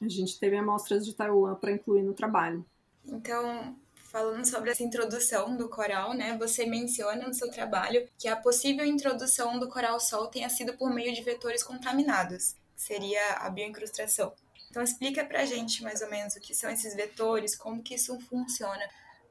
A 0.00 0.08
gente 0.08 0.38
teve 0.38 0.56
amostras 0.56 1.04
de 1.04 1.14
Taiwan 1.14 1.54
para 1.56 1.72
incluir 1.72 2.02
no 2.02 2.14
trabalho. 2.14 2.64
Então, 3.04 3.76
falando 4.10 4.44
sobre 4.44 4.70
essa 4.70 4.82
introdução 4.82 5.56
do 5.56 5.68
coral, 5.68 6.14
né? 6.14 6.36
Você 6.38 6.66
menciona 6.66 7.26
no 7.26 7.34
seu 7.34 7.50
trabalho 7.50 8.08
que 8.18 8.26
a 8.26 8.36
possível 8.36 8.84
introdução 8.84 9.58
do 9.58 9.68
coral 9.68 10.00
sol 10.00 10.26
tenha 10.26 10.50
sido 10.50 10.72
por 10.76 10.92
meio 10.92 11.14
de 11.14 11.22
vetores 11.22 11.62
contaminados, 11.62 12.54
que 12.74 12.82
seria 12.82 13.34
a 13.34 13.48
bioincrustação. 13.50 14.32
Então 14.68 14.82
explica 14.82 15.24
pra 15.24 15.44
gente 15.44 15.82
mais 15.82 16.00
ou 16.00 16.10
menos 16.10 16.34
o 16.34 16.40
que 16.40 16.54
são 16.54 16.70
esses 16.70 16.94
vetores, 16.94 17.56
como 17.56 17.82
que 17.82 17.94
isso 17.94 18.18
funciona 18.20 18.82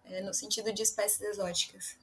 é, 0.05 0.21
no 0.21 0.33
sentido 0.33 0.71
de 0.71 0.83
espécies 0.83 1.21
exóticas. 1.21 1.97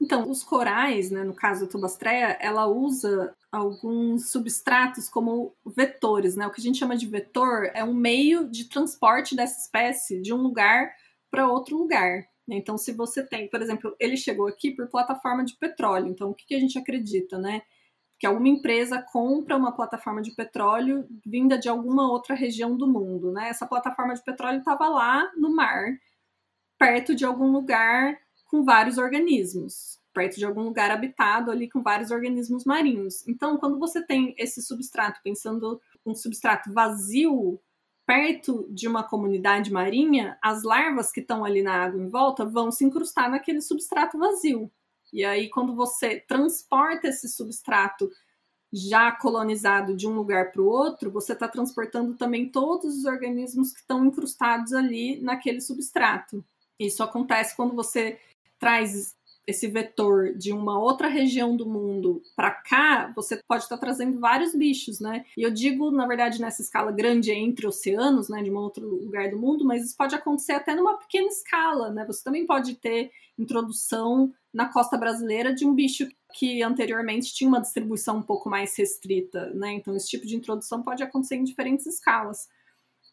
Então, 0.00 0.30
os 0.30 0.42
corais, 0.42 1.10
né, 1.10 1.24
no 1.24 1.34
caso 1.34 1.64
da 1.64 1.70
tubastreia, 1.70 2.36
ela 2.40 2.66
usa 2.66 3.34
alguns 3.50 4.30
substratos 4.30 5.08
como 5.08 5.54
vetores, 5.64 6.36
né? 6.36 6.46
O 6.46 6.50
que 6.50 6.60
a 6.60 6.64
gente 6.64 6.78
chama 6.78 6.96
de 6.96 7.06
vetor 7.06 7.70
é 7.74 7.82
um 7.82 7.94
meio 7.94 8.48
de 8.48 8.68
transporte 8.68 9.34
dessa 9.34 9.58
espécie 9.58 10.20
de 10.20 10.32
um 10.34 10.36
lugar 10.36 10.92
para 11.30 11.48
outro 11.48 11.76
lugar. 11.76 12.26
Né? 12.46 12.56
Então, 12.56 12.76
se 12.76 12.92
você 12.92 13.26
tem, 13.26 13.48
por 13.48 13.60
exemplo, 13.62 13.96
ele 13.98 14.16
chegou 14.16 14.46
aqui 14.46 14.70
por 14.70 14.88
plataforma 14.88 15.44
de 15.44 15.56
petróleo. 15.56 16.08
Então, 16.08 16.30
o 16.30 16.34
que, 16.34 16.46
que 16.46 16.54
a 16.54 16.60
gente 16.60 16.78
acredita, 16.78 17.38
né? 17.38 17.62
Que 18.18 18.26
alguma 18.26 18.48
empresa 18.48 19.02
compra 19.02 19.56
uma 19.56 19.72
plataforma 19.72 20.22
de 20.22 20.32
petróleo 20.32 21.06
vinda 21.24 21.58
de 21.58 21.68
alguma 21.68 22.10
outra 22.10 22.34
região 22.34 22.76
do 22.76 22.86
mundo, 22.86 23.32
né? 23.32 23.48
Essa 23.48 23.66
plataforma 23.66 24.14
de 24.14 24.22
petróleo 24.22 24.58
estava 24.58 24.88
lá 24.88 25.30
no 25.36 25.54
mar, 25.54 25.86
perto 26.78 27.14
de 27.14 27.24
algum 27.24 27.50
lugar 27.50 28.18
com 28.46 28.64
vários 28.64 28.98
organismos, 28.98 29.98
perto 30.12 30.36
de 30.36 30.44
algum 30.44 30.62
lugar 30.62 30.90
habitado 30.90 31.50
ali 31.50 31.68
com 31.68 31.82
vários 31.82 32.10
organismos 32.10 32.64
marinhos. 32.64 33.26
Então, 33.26 33.58
quando 33.58 33.78
você 33.78 34.02
tem 34.04 34.34
esse 34.38 34.62
substrato, 34.62 35.20
pensando 35.22 35.80
um 36.04 36.14
substrato 36.14 36.72
vazio, 36.72 37.60
perto 38.06 38.66
de 38.70 38.86
uma 38.86 39.02
comunidade 39.02 39.72
marinha, 39.72 40.38
as 40.40 40.62
larvas 40.62 41.10
que 41.10 41.20
estão 41.20 41.44
ali 41.44 41.60
na 41.60 41.74
água 41.74 42.00
em 42.00 42.08
volta 42.08 42.44
vão 42.44 42.70
se 42.70 42.84
incrustar 42.84 43.30
naquele 43.30 43.60
substrato 43.60 44.16
vazio. 44.16 44.70
E 45.12 45.24
aí, 45.24 45.48
quando 45.50 45.74
você 45.74 46.20
transporta 46.20 47.08
esse 47.08 47.28
substrato 47.28 48.10
já 48.72 49.12
colonizado 49.12 49.96
de 49.96 50.06
um 50.06 50.14
lugar 50.14 50.52
para 50.52 50.62
o 50.62 50.66
outro, 50.66 51.10
você 51.10 51.32
está 51.32 51.48
transportando 51.48 52.14
também 52.14 52.48
todos 52.48 52.96
os 52.96 53.04
organismos 53.04 53.72
que 53.72 53.80
estão 53.80 54.04
incrustados 54.04 54.72
ali 54.72 55.20
naquele 55.20 55.60
substrato. 55.60 56.44
Isso 56.78 57.02
acontece 57.02 57.56
quando 57.56 57.74
você 57.74 58.18
traz 58.58 59.16
esse 59.46 59.68
vetor 59.68 60.34
de 60.34 60.52
uma 60.52 60.78
outra 60.78 61.06
região 61.06 61.56
do 61.56 61.64
mundo 61.64 62.20
para 62.34 62.50
cá, 62.50 63.12
você 63.14 63.40
pode 63.46 63.62
estar 63.62 63.76
tá 63.76 63.80
trazendo 63.80 64.18
vários 64.18 64.54
bichos, 64.54 64.98
né? 64.98 65.24
E 65.36 65.42
eu 65.42 65.52
digo, 65.52 65.90
na 65.92 66.06
verdade, 66.06 66.40
nessa 66.40 66.62
escala 66.62 66.90
grande 66.90 67.30
entre 67.30 67.66
oceanos, 67.66 68.28
né, 68.28 68.42
de 68.42 68.50
um 68.50 68.56
outro 68.56 68.84
lugar 68.84 69.30
do 69.30 69.38
mundo, 69.38 69.64
mas 69.64 69.84
isso 69.84 69.96
pode 69.96 70.16
acontecer 70.16 70.52
até 70.52 70.74
numa 70.74 70.98
pequena 70.98 71.28
escala, 71.28 71.90
né? 71.90 72.04
Você 72.06 72.24
também 72.24 72.44
pode 72.44 72.74
ter 72.74 73.12
introdução 73.38 74.32
na 74.52 74.66
costa 74.72 74.96
brasileira 74.96 75.54
de 75.54 75.64
um 75.64 75.74
bicho 75.74 76.08
que 76.34 76.62
anteriormente 76.62 77.32
tinha 77.32 77.46
uma 77.46 77.60
distribuição 77.60 78.18
um 78.18 78.22
pouco 78.22 78.50
mais 78.50 78.76
restrita, 78.76 79.50
né? 79.54 79.72
Então 79.74 79.94
esse 79.94 80.08
tipo 80.08 80.26
de 80.26 80.34
introdução 80.34 80.82
pode 80.82 81.04
acontecer 81.04 81.36
em 81.36 81.44
diferentes 81.44 81.86
escalas. 81.86 82.48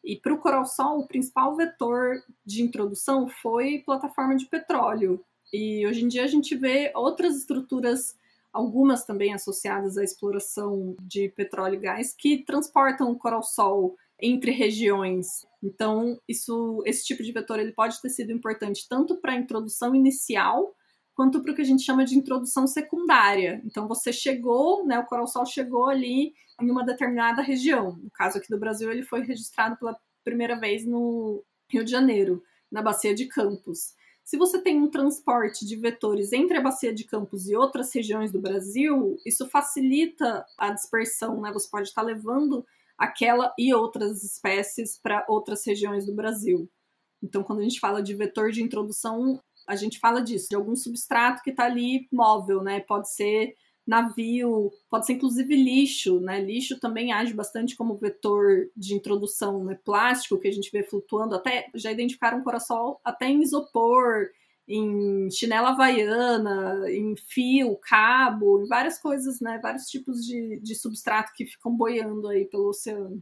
E 0.03 0.17
para 0.17 0.33
o 0.33 0.39
coral-sol, 0.39 0.99
o 0.99 1.07
principal 1.07 1.55
vetor 1.55 2.21
de 2.45 2.61
introdução 2.61 3.27
foi 3.27 3.83
plataforma 3.85 4.35
de 4.35 4.45
petróleo. 4.47 5.23
E 5.53 5.85
hoje 5.85 6.03
em 6.03 6.07
dia 6.07 6.23
a 6.23 6.27
gente 6.27 6.55
vê 6.55 6.91
outras 6.95 7.37
estruturas, 7.37 8.17
algumas 8.51 9.05
também 9.05 9.35
associadas 9.35 9.99
à 9.99 10.03
exploração 10.03 10.95
de 10.99 11.29
petróleo 11.29 11.75
e 11.75 11.79
gás, 11.79 12.15
que 12.17 12.43
transportam 12.43 13.11
o 13.11 13.17
coral-sol 13.17 13.95
entre 14.19 14.51
regiões. 14.51 15.45
Então, 15.61 16.19
isso, 16.27 16.81
esse 16.87 17.05
tipo 17.05 17.21
de 17.21 17.31
vetor 17.31 17.59
ele 17.59 17.71
pode 17.71 18.01
ter 18.01 18.09
sido 18.09 18.31
importante 18.31 18.87
tanto 18.89 19.17
para 19.17 19.33
a 19.33 19.37
introdução 19.37 19.93
inicial 19.93 20.75
quanto 21.13 21.43
para 21.43 21.51
o 21.51 21.55
que 21.55 21.61
a 21.61 21.65
gente 21.65 21.83
chama 21.83 22.03
de 22.03 22.17
introdução 22.17 22.65
secundária. 22.65 23.61
Então, 23.63 23.87
você 23.87 24.11
chegou, 24.11 24.83
né, 24.87 24.97
o 24.97 25.05
coral-sol 25.05 25.45
chegou 25.45 25.87
ali 25.87 26.33
em 26.59 26.71
uma 26.71 26.83
determinada 26.83 27.43
região. 27.43 27.95
No 28.01 28.09
caso 28.09 28.39
aqui 28.39 28.49
do 28.49 28.59
Brasil, 28.59 28.91
ele 28.91 29.03
foi 29.03 29.21
registrado 29.21 29.77
pela 29.77 29.95
primeira 30.23 30.59
vez 30.59 30.83
no 30.83 31.43
Rio 31.69 31.83
de 31.83 31.91
Janeiro, 31.91 32.41
na 32.71 32.81
Bacia 32.81 33.13
de 33.13 33.27
Campos. 33.27 33.93
Se 34.23 34.37
você 34.37 34.61
tem 34.61 34.81
um 34.81 34.89
transporte 34.89 35.65
de 35.65 35.75
vetores 35.75 36.31
entre 36.31 36.57
a 36.57 36.61
Bacia 36.61 36.93
de 36.93 37.03
Campos 37.03 37.49
e 37.49 37.55
outras 37.55 37.93
regiões 37.93 38.31
do 38.31 38.39
Brasil, 38.39 39.17
isso 39.25 39.47
facilita 39.49 40.45
a 40.57 40.71
dispersão, 40.71 41.41
né? 41.41 41.51
Você 41.51 41.67
pode 41.69 41.89
estar 41.89 42.01
levando 42.01 42.65
aquela 42.97 43.53
e 43.57 43.73
outras 43.73 44.23
espécies 44.23 44.97
para 44.97 45.25
outras 45.27 45.65
regiões 45.65 46.05
do 46.05 46.13
Brasil. 46.13 46.69
Então, 47.21 47.43
quando 47.43 47.59
a 47.59 47.63
gente 47.63 47.79
fala 47.79 48.01
de 48.01 48.13
vetor 48.13 48.51
de 48.51 48.63
introdução, 48.63 49.41
a 49.67 49.75
gente 49.75 49.99
fala 49.99 50.21
disso, 50.21 50.47
de 50.49 50.55
algum 50.55 50.75
substrato 50.75 51.41
que 51.43 51.49
está 51.49 51.65
ali 51.65 52.07
móvel, 52.11 52.61
né? 52.61 52.79
Pode 52.79 53.13
ser 53.13 53.55
navio, 53.85 54.71
pode 54.89 55.05
ser 55.05 55.13
inclusive 55.13 55.55
lixo, 55.55 56.19
né? 56.19 56.39
Lixo 56.39 56.79
também 56.79 57.11
age 57.11 57.33
bastante 57.33 57.75
como 57.75 57.97
vetor 57.97 58.69
de 58.75 58.93
introdução, 58.93 59.63
né? 59.63 59.77
Plástico 59.83 60.39
que 60.39 60.47
a 60.47 60.51
gente 60.51 60.71
vê 60.71 60.83
flutuando, 60.83 61.35
até 61.35 61.69
já 61.75 61.91
identificaram 61.91 62.43
coração 62.43 62.97
até 63.03 63.27
em 63.27 63.41
isopor, 63.41 64.29
em 64.67 65.29
chinela 65.29 65.71
havaiana, 65.71 66.89
em 66.89 67.15
fio, 67.15 67.75
cabo, 67.77 68.63
em 68.63 68.67
várias 68.67 68.97
coisas, 68.97 69.41
né? 69.41 69.59
Vários 69.61 69.85
tipos 69.87 70.25
de, 70.25 70.59
de 70.61 70.75
substrato 70.75 71.33
que 71.35 71.45
ficam 71.45 71.75
boiando 71.75 72.29
aí 72.29 72.45
pelo 72.45 72.69
oceano. 72.69 73.21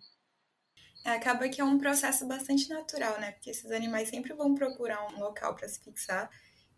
É, 1.03 1.11
acaba 1.11 1.49
que 1.49 1.59
é 1.59 1.63
um 1.63 1.79
processo 1.79 2.27
bastante 2.27 2.69
natural, 2.69 3.19
né? 3.19 3.31
Porque 3.31 3.49
esses 3.49 3.71
animais 3.71 4.09
sempre 4.09 4.33
vão 4.33 4.53
procurar 4.53 5.07
um 5.07 5.19
local 5.19 5.55
para 5.55 5.67
se 5.67 5.83
fixar. 5.83 6.29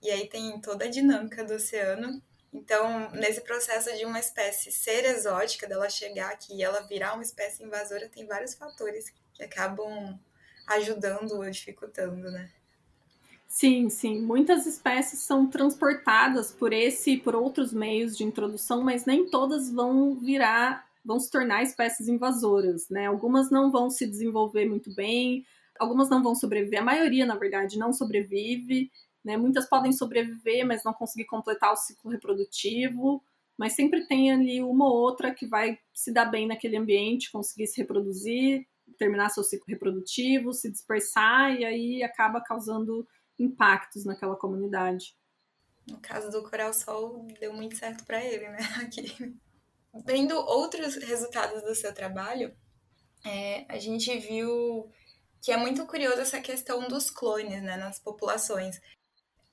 E 0.02 0.10
aí 0.10 0.30
tem 0.30 0.60
toda 0.62 0.86
a 0.86 0.90
dinâmica 0.90 1.44
do 1.44 1.54
oceano. 1.54 2.22
Então, 2.54 3.10
nesse 3.12 3.42
processo 3.42 3.96
de 3.98 4.06
uma 4.06 4.20
espécie 4.20 4.72
ser 4.72 5.06
exótica, 5.06 5.68
dela 5.68 5.90
chegar 5.90 6.32
aqui 6.32 6.56
e 6.58 6.64
ela 6.64 6.82
virar 6.82 7.14
uma 7.14 7.24
espécie 7.24 7.64
invasora, 7.64 8.08
tem 8.08 8.28
vários 8.28 8.54
fatores 8.54 9.12
que 9.34 9.44
acabam 9.44 10.20
ajudando 10.68 11.32
ou 11.32 11.50
dificultando, 11.50 12.30
né? 12.32 12.52
Sim, 13.48 13.90
sim. 13.90 14.22
Muitas 14.22 14.66
espécies 14.66 15.20
são 15.22 15.48
transportadas 15.48 16.52
por 16.52 16.74
esse 16.74 17.12
e 17.12 17.20
por 17.20 17.36
outros 17.36 17.72
meios 17.72 18.18
de 18.18 18.24
introdução, 18.24 18.84
mas 18.84 19.06
nem 19.06 19.30
todas 19.30 19.72
vão 19.72 20.16
virar 20.16 20.88
vão 21.06 21.20
se 21.20 21.30
tornar 21.30 21.64
espécies 21.64 22.08
invasoras, 22.08 22.88
né? 22.90 23.08
Algumas 23.08 23.52
não 23.52 23.70
vão 23.70 23.90
se 23.90 24.08
desenvolver 24.08 24.66
muito 24.66 24.94
bem, 24.96 25.46
algumas 25.78 26.10
não 26.10 26.24
vão 26.24 26.34
sobreviver, 26.34 26.80
a 26.80 26.86
maioria, 26.86 27.26
na 27.26 27.36
verdade, 27.36 27.78
não 27.78 27.92
sobrevive, 27.92 28.90
né? 29.24 29.38
Muitas 29.38 29.68
podem 29.68 29.92
sobreviver, 29.92 30.66
mas 30.66 30.84
não 30.84 30.94
conseguir 30.94 31.26
completar 31.26 31.72
o 31.72 31.78
ciclo 31.78 32.12
reprodutivo. 32.12 33.24
mas 33.58 33.74
sempre 33.74 34.08
tem 34.08 34.32
ali 34.32 34.64
uma 34.64 34.86
ou 34.86 34.96
outra 34.96 35.34
que 35.34 35.46
vai 35.46 35.78
se 35.94 36.12
dar 36.12 36.26
bem 36.26 36.48
naquele 36.48 36.76
ambiente, 36.76 37.32
conseguir 37.32 37.68
se 37.68 37.80
reproduzir, 37.82 38.68
terminar 38.98 39.30
seu 39.30 39.44
ciclo 39.44 39.68
reprodutivo, 39.68 40.54
se 40.54 40.72
dispersar 40.72 41.54
e 41.54 41.64
aí 41.64 42.04
acaba 42.04 42.42
causando 42.42 43.08
impactos 43.38 44.06
naquela 44.06 44.36
comunidade. 44.36 45.16
No 45.88 46.00
caso 46.00 46.32
do 46.32 46.44
Coral 46.50 46.74
Sol, 46.74 47.28
deu 47.40 47.54
muito 47.54 47.76
certo 47.78 48.06
para 48.06 48.24
ele, 48.24 48.50
né? 48.50 48.58
Aqui. 48.82 49.36
Vendo 50.06 50.36
outros 50.36 50.96
resultados 50.96 51.62
do 51.62 51.76
seu 51.76 51.94
trabalho, 51.94 52.56
é, 53.24 53.66
a 53.70 53.78
gente 53.78 54.18
viu 54.18 54.90
que 55.42 55.52
é 55.52 55.58
muito 55.58 55.86
curioso 55.86 56.22
essa 56.22 56.40
questão 56.40 56.88
dos 56.88 57.12
clones 57.12 57.62
né, 57.62 57.76
nas 57.76 58.00
populações. 58.00 58.82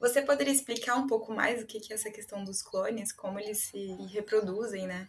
Você 0.01 0.23
poderia 0.23 0.53
explicar 0.53 0.97
um 0.97 1.07
pouco 1.07 1.33
mais 1.33 1.63
o 1.63 1.67
que 1.67 1.79
é 1.93 1.95
essa 1.95 2.11
questão 2.11 2.43
dos 2.43 2.63
clones, 2.63 3.13
como 3.13 3.39
eles 3.39 3.59
se 3.59 3.87
reproduzem, 4.11 4.87
né? 4.87 5.07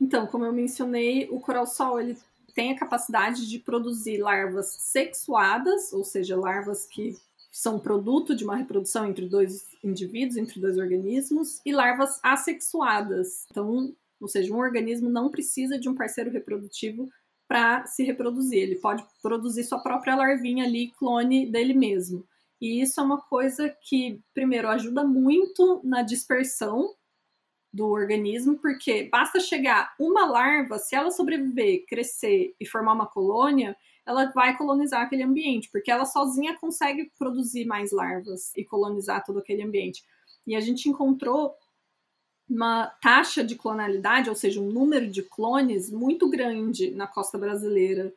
Então, 0.00 0.26
como 0.26 0.44
eu 0.44 0.52
mencionei, 0.52 1.28
o 1.30 1.40
coral-sol 1.40 2.00
ele 2.00 2.16
tem 2.54 2.70
a 2.70 2.78
capacidade 2.78 3.48
de 3.48 3.58
produzir 3.58 4.18
larvas 4.18 4.76
sexuadas, 4.78 5.92
ou 5.92 6.04
seja, 6.04 6.36
larvas 6.36 6.86
que 6.86 7.16
são 7.50 7.78
produto 7.78 8.34
de 8.34 8.44
uma 8.44 8.56
reprodução 8.56 9.06
entre 9.06 9.28
dois 9.28 9.66
indivíduos, 9.82 10.36
entre 10.36 10.60
dois 10.60 10.78
organismos, 10.78 11.60
e 11.66 11.72
larvas 11.72 12.20
assexuadas. 12.22 13.46
Então, 13.50 13.92
ou 14.20 14.28
seja, 14.28 14.52
um 14.52 14.58
organismo 14.58 15.10
não 15.10 15.28
precisa 15.28 15.78
de 15.78 15.88
um 15.88 15.94
parceiro 15.94 16.30
reprodutivo 16.30 17.10
para 17.48 17.84
se 17.86 18.04
reproduzir. 18.04 18.58
Ele 18.58 18.76
pode 18.76 19.04
produzir 19.20 19.64
sua 19.64 19.80
própria 19.80 20.14
larvinha 20.14 20.64
ali, 20.64 20.92
clone 20.92 21.50
dele 21.50 21.74
mesmo. 21.74 22.24
E 22.64 22.80
isso 22.80 22.98
é 22.98 23.02
uma 23.02 23.20
coisa 23.20 23.68
que, 23.68 24.22
primeiro, 24.32 24.68
ajuda 24.68 25.04
muito 25.04 25.82
na 25.84 26.00
dispersão 26.00 26.94
do 27.70 27.88
organismo, 27.88 28.56
porque 28.56 29.06
basta 29.12 29.38
chegar 29.38 29.94
uma 30.00 30.24
larva, 30.24 30.78
se 30.78 30.96
ela 30.96 31.10
sobreviver, 31.10 31.84
crescer 31.86 32.56
e 32.58 32.64
formar 32.64 32.94
uma 32.94 33.06
colônia, 33.06 33.76
ela 34.06 34.32
vai 34.32 34.56
colonizar 34.56 35.02
aquele 35.02 35.22
ambiente, 35.22 35.68
porque 35.70 35.90
ela 35.90 36.06
sozinha 36.06 36.56
consegue 36.56 37.12
produzir 37.18 37.66
mais 37.66 37.92
larvas 37.92 38.50
e 38.56 38.64
colonizar 38.64 39.22
todo 39.22 39.40
aquele 39.40 39.62
ambiente. 39.62 40.02
E 40.46 40.56
a 40.56 40.60
gente 40.60 40.88
encontrou 40.88 41.54
uma 42.48 42.86
taxa 43.02 43.44
de 43.44 43.56
clonalidade, 43.56 44.30
ou 44.30 44.34
seja, 44.34 44.58
um 44.58 44.72
número 44.72 45.10
de 45.10 45.22
clones 45.22 45.90
muito 45.90 46.30
grande 46.30 46.92
na 46.92 47.06
costa 47.06 47.36
brasileira. 47.36 48.10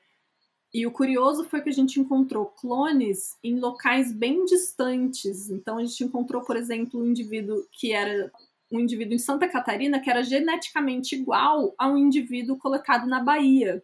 E 0.73 0.85
o 0.85 0.91
curioso 0.91 1.45
foi 1.45 1.61
que 1.61 1.69
a 1.69 1.73
gente 1.73 1.99
encontrou 1.99 2.45
clones 2.45 3.37
em 3.43 3.59
locais 3.59 4.11
bem 4.11 4.45
distantes. 4.45 5.49
Então 5.49 5.77
a 5.77 5.85
gente 5.85 6.03
encontrou, 6.03 6.43
por 6.43 6.57
exemplo, 6.57 7.01
um 7.01 7.07
indivíduo 7.07 7.65
que 7.71 7.93
era 7.93 8.31
um 8.71 8.79
indivíduo 8.79 9.15
em 9.15 9.19
Santa 9.19 9.47
Catarina 9.47 9.99
que 9.99 10.09
era 10.09 10.23
geneticamente 10.23 11.15
igual 11.15 11.73
a 11.77 11.87
um 11.87 11.97
indivíduo 11.97 12.57
colocado 12.57 13.07
na 13.07 13.23
Bahia. 13.23 13.81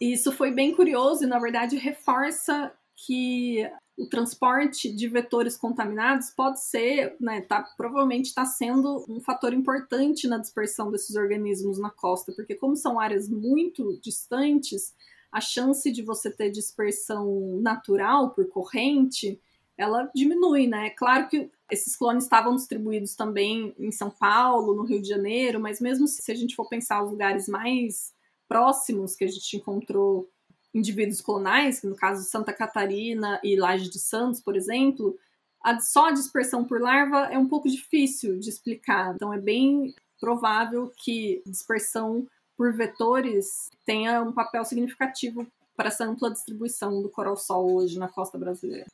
E 0.00 0.12
isso 0.12 0.32
foi 0.32 0.50
bem 0.50 0.74
curioso 0.74 1.24
e, 1.24 1.26
na 1.26 1.38
verdade, 1.38 1.76
reforça 1.76 2.72
que 2.96 3.68
o 3.96 4.06
transporte 4.06 4.92
de 4.94 5.08
vetores 5.08 5.56
contaminados 5.56 6.30
pode 6.30 6.62
ser, 6.62 7.16
né, 7.20 7.40
tá, 7.40 7.62
provavelmente 7.76 8.26
está 8.26 8.44
sendo 8.44 9.04
um 9.08 9.20
fator 9.20 9.52
importante 9.52 10.28
na 10.28 10.38
dispersão 10.38 10.90
desses 10.90 11.16
organismos 11.16 11.80
na 11.80 11.90
costa, 11.90 12.32
porque 12.32 12.54
como 12.54 12.76
são 12.76 13.00
áreas 13.00 13.28
muito 13.28 13.98
distantes, 14.00 14.94
a 15.30 15.40
chance 15.40 15.90
de 15.90 16.02
você 16.02 16.30
ter 16.30 16.50
dispersão 16.50 17.58
natural 17.60 18.30
por 18.30 18.48
corrente, 18.48 19.40
ela 19.76 20.10
diminui, 20.14 20.66
né? 20.66 20.86
É 20.86 20.90
claro 20.90 21.28
que 21.28 21.50
esses 21.70 21.94
clones 21.96 22.24
estavam 22.24 22.56
distribuídos 22.56 23.14
também 23.14 23.74
em 23.78 23.92
São 23.92 24.10
Paulo, 24.10 24.74
no 24.74 24.84
Rio 24.84 25.00
de 25.00 25.08
Janeiro, 25.08 25.60
mas 25.60 25.80
mesmo 25.80 26.08
se 26.08 26.32
a 26.32 26.34
gente 26.34 26.56
for 26.56 26.68
pensar 26.68 27.02
os 27.02 27.10
lugares 27.10 27.46
mais 27.46 28.12
próximos 28.48 29.14
que 29.14 29.24
a 29.24 29.28
gente 29.28 29.56
encontrou 29.56 30.28
indivíduos 30.74 31.20
clonais, 31.20 31.80
que 31.80 31.86
no 31.86 31.94
caso 31.94 32.24
Santa 32.24 32.52
Catarina 32.52 33.40
e 33.44 33.56
Laje 33.56 33.90
de 33.90 33.98
Santos, 33.98 34.40
por 34.40 34.56
exemplo, 34.56 35.18
a, 35.62 35.78
só 35.80 36.06
a 36.06 36.12
dispersão 36.12 36.64
por 36.64 36.80
larva 36.80 37.28
é 37.30 37.38
um 37.38 37.48
pouco 37.48 37.68
difícil 37.68 38.38
de 38.38 38.48
explicar. 38.48 39.14
Então 39.14 39.32
é 39.32 39.38
bem 39.38 39.94
provável 40.20 40.90
que 40.96 41.42
dispersão 41.46 42.26
por 42.58 42.72
vetores 42.72 43.70
tenha 43.86 44.20
um 44.20 44.32
papel 44.32 44.64
significativo 44.64 45.46
para 45.76 45.88
essa 45.88 46.04
ampla 46.04 46.32
distribuição 46.32 47.00
do 47.00 47.08
coral-sol 47.08 47.72
hoje 47.72 47.96
na 47.96 48.08
costa 48.08 48.36
brasileira. 48.36 48.86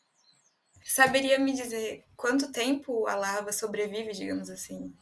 Saberia 0.84 1.38
me 1.38 1.54
dizer 1.54 2.04
quanto 2.14 2.52
tempo 2.52 3.06
a 3.06 3.14
larva 3.14 3.50
sobrevive, 3.52 4.12
digamos 4.12 4.50
assim, 4.50 4.92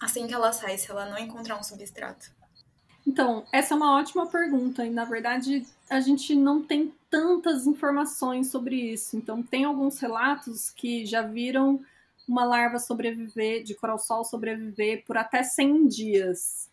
assim 0.00 0.28
que 0.28 0.32
ela 0.32 0.52
sai, 0.52 0.78
se 0.78 0.88
ela 0.88 1.06
não 1.06 1.18
encontrar 1.18 1.58
um 1.58 1.62
substrato? 1.64 2.30
Então, 3.04 3.44
essa 3.52 3.74
é 3.74 3.76
uma 3.76 3.98
ótima 3.98 4.26
pergunta 4.26 4.86
e, 4.86 4.90
na 4.90 5.04
verdade, 5.04 5.66
a 5.90 6.00
gente 6.00 6.36
não 6.36 6.62
tem 6.62 6.94
tantas 7.10 7.66
informações 7.66 8.46
sobre 8.46 8.76
isso. 8.76 9.16
Então, 9.16 9.42
tem 9.42 9.64
alguns 9.64 9.98
relatos 9.98 10.70
que 10.70 11.04
já 11.04 11.20
viram 11.20 11.84
uma 12.26 12.44
larva 12.44 12.78
sobreviver, 12.78 13.62
de 13.64 13.74
coral-sol 13.74 14.24
sobreviver 14.24 15.04
por 15.04 15.18
até 15.18 15.42
100 15.42 15.88
dias, 15.88 16.70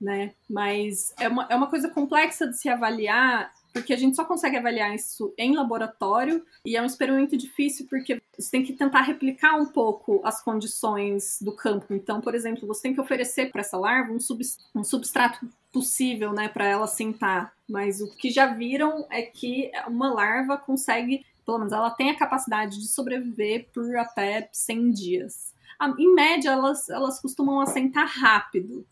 né? 0.00 0.32
Mas 0.48 1.12
é 1.18 1.28
uma, 1.28 1.46
é 1.50 1.54
uma 1.54 1.68
coisa 1.68 1.90
complexa 1.90 2.46
de 2.46 2.56
se 2.56 2.68
avaliar 2.68 3.52
porque 3.72 3.92
a 3.92 3.96
gente 3.96 4.16
só 4.16 4.24
consegue 4.24 4.56
avaliar 4.56 4.94
isso 4.94 5.32
em 5.38 5.54
laboratório 5.54 6.44
e 6.64 6.76
é 6.76 6.82
um 6.82 6.86
experimento 6.86 7.36
difícil 7.36 7.86
porque 7.88 8.20
você 8.36 8.50
tem 8.50 8.62
que 8.62 8.72
tentar 8.72 9.02
replicar 9.02 9.56
um 9.56 9.66
pouco 9.66 10.20
as 10.24 10.42
condições 10.42 11.38
do 11.40 11.52
campo. 11.52 11.94
Então, 11.94 12.20
por 12.20 12.34
exemplo, 12.34 12.66
você 12.66 12.82
tem 12.82 12.94
que 12.94 13.00
oferecer 13.00 13.50
para 13.50 13.60
essa 13.60 13.76
larva 13.76 14.12
um, 14.12 14.18
sub, 14.18 14.42
um 14.74 14.82
substrato 14.82 15.48
possível, 15.72 16.32
né, 16.32 16.48
para 16.48 16.66
ela 16.66 16.86
sentar. 16.86 17.52
Mas 17.68 18.00
o 18.00 18.10
que 18.16 18.30
já 18.30 18.46
viram 18.46 19.06
é 19.10 19.22
que 19.22 19.70
uma 19.86 20.12
larva 20.12 20.56
consegue, 20.56 21.24
pelo 21.46 21.58
menos 21.58 21.72
ela 21.72 21.90
tem 21.90 22.10
a 22.10 22.18
capacidade 22.18 22.78
de 22.78 22.88
sobreviver 22.88 23.68
por 23.72 23.96
até 23.96 24.48
100 24.52 24.90
dias. 24.90 25.54
Em 25.98 26.12
média, 26.12 26.50
elas, 26.50 26.90
elas 26.90 27.20
costumam 27.20 27.60
assentar 27.60 28.06
rápido, 28.06 28.84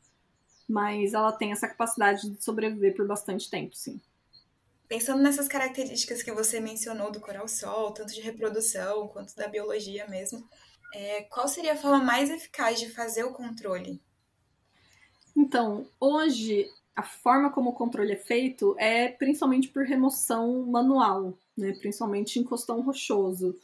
mas 0.69 1.15
ela 1.15 1.33
tem 1.33 1.53
essa 1.53 1.67
capacidade 1.67 2.29
de 2.29 2.45
sobreviver 2.45 2.95
por 2.95 3.07
bastante 3.07 3.49
tempo, 3.49 3.75
sim. 3.75 4.01
Pensando 4.87 5.23
nessas 5.23 5.49
características 5.49 6.23
que 6.23 6.33
você 6.33 6.61
mencionou 6.61 7.11
do 7.11 7.21
coral-sol, 7.21 7.93
tanto 7.93 8.13
de 8.13 8.21
reprodução 8.21 9.09
quanto 9.09 9.35
da 9.37 9.49
biologia 9.49 10.07
mesmo, 10.09 10.49
é, 10.95 11.23
qual 11.25 11.47
seria 11.47 11.75
a 11.75 11.77
forma 11.77 12.03
mais 12.03 12.31
eficaz 12.31 12.79
de 12.79 12.89
fazer 12.89 13.25
o 13.25 13.33
controle? 13.33 14.01
Então, 15.37 15.87
hoje, 16.01 16.67
a 16.97 17.03
forma 17.03 17.51
como 17.51 17.71
o 17.71 17.75
controle 17.75 18.13
é 18.13 18.17
feito 18.17 18.75
é 18.79 19.09
principalmente 19.09 19.69
por 19.69 19.85
remoção 19.85 20.65
manual, 20.67 21.39
né? 21.57 21.73
principalmente 21.79 22.39
em 22.39 22.45
costão 22.45 22.81
rochoso. 22.81 23.55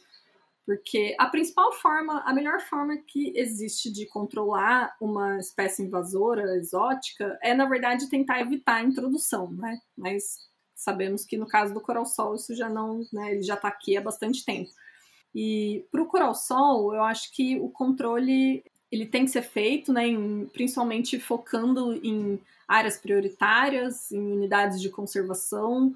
Porque 0.65 1.15
a 1.19 1.27
principal 1.27 1.71
forma, 1.73 2.21
a 2.25 2.33
melhor 2.33 2.59
forma 2.59 2.97
que 2.97 3.31
existe 3.35 3.91
de 3.91 4.07
controlar 4.07 4.95
uma 4.99 5.37
espécie 5.37 5.83
invasora 5.83 6.57
exótica 6.57 7.37
é, 7.43 7.53
na 7.53 7.65
verdade, 7.65 8.09
tentar 8.09 8.41
evitar 8.41 8.77
a 8.77 8.83
introdução, 8.83 9.51
né? 9.51 9.77
Mas 9.95 10.37
sabemos 10.73 11.23
que 11.23 11.37
no 11.37 11.47
caso 11.47 11.73
do 11.73 11.81
coral-sol 11.81 12.35
isso 12.35 12.55
já 12.55 12.67
não, 12.67 13.01
né, 13.13 13.33
ele 13.33 13.43
já 13.43 13.53
está 13.53 13.67
aqui 13.67 13.95
há 13.95 14.01
bastante 14.01 14.43
tempo. 14.43 14.69
E 15.33 15.85
para 15.91 16.01
o 16.01 16.07
coral-sol, 16.07 16.93
eu 16.93 17.03
acho 17.03 17.31
que 17.31 17.59
o 17.59 17.69
controle 17.69 18.63
ele 18.91 19.05
tem 19.05 19.25
que 19.25 19.31
ser 19.31 19.41
feito, 19.41 19.91
né, 19.91 20.07
em, 20.07 20.45
principalmente 20.47 21.19
focando 21.19 21.93
em 22.05 22.39
áreas 22.67 22.97
prioritárias, 22.97 24.11
em 24.11 24.31
unidades 24.31 24.81
de 24.81 24.89
conservação, 24.89 25.93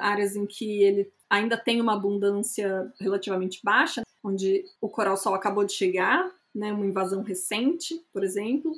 áreas 0.00 0.36
em 0.36 0.46
que 0.46 0.82
ele 0.82 1.12
ainda 1.30 1.56
tem 1.56 1.80
uma 1.80 1.94
abundância 1.94 2.92
relativamente 3.00 3.60
baixa, 3.62 4.02
onde 4.22 4.64
o 4.80 4.88
coral-sol 4.88 5.34
acabou 5.34 5.64
de 5.64 5.72
chegar, 5.72 6.28
né, 6.54 6.72
uma 6.72 6.84
invasão 6.84 7.22
recente, 7.22 8.04
por 8.12 8.24
exemplo. 8.24 8.72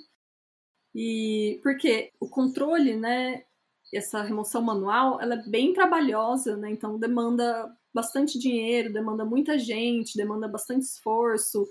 E 0.95 1.59
porque 1.63 2.13
o 2.21 2.29
controle, 2.29 2.97
né, 2.97 3.45
essa 3.93 4.23
remoção 4.23 4.61
manual, 4.63 5.21
ela 5.21 5.35
é 5.35 5.49
bem 5.49 5.73
trabalhosa, 5.73 6.57
né? 6.57 6.71
Então 6.71 6.99
demanda 6.99 7.75
bastante 7.95 8.39
dinheiro, 8.39 8.93
demanda 8.93 9.25
muita 9.25 9.59
gente, 9.59 10.17
demanda 10.17 10.49
bastante 10.49 10.83
esforço 10.83 11.67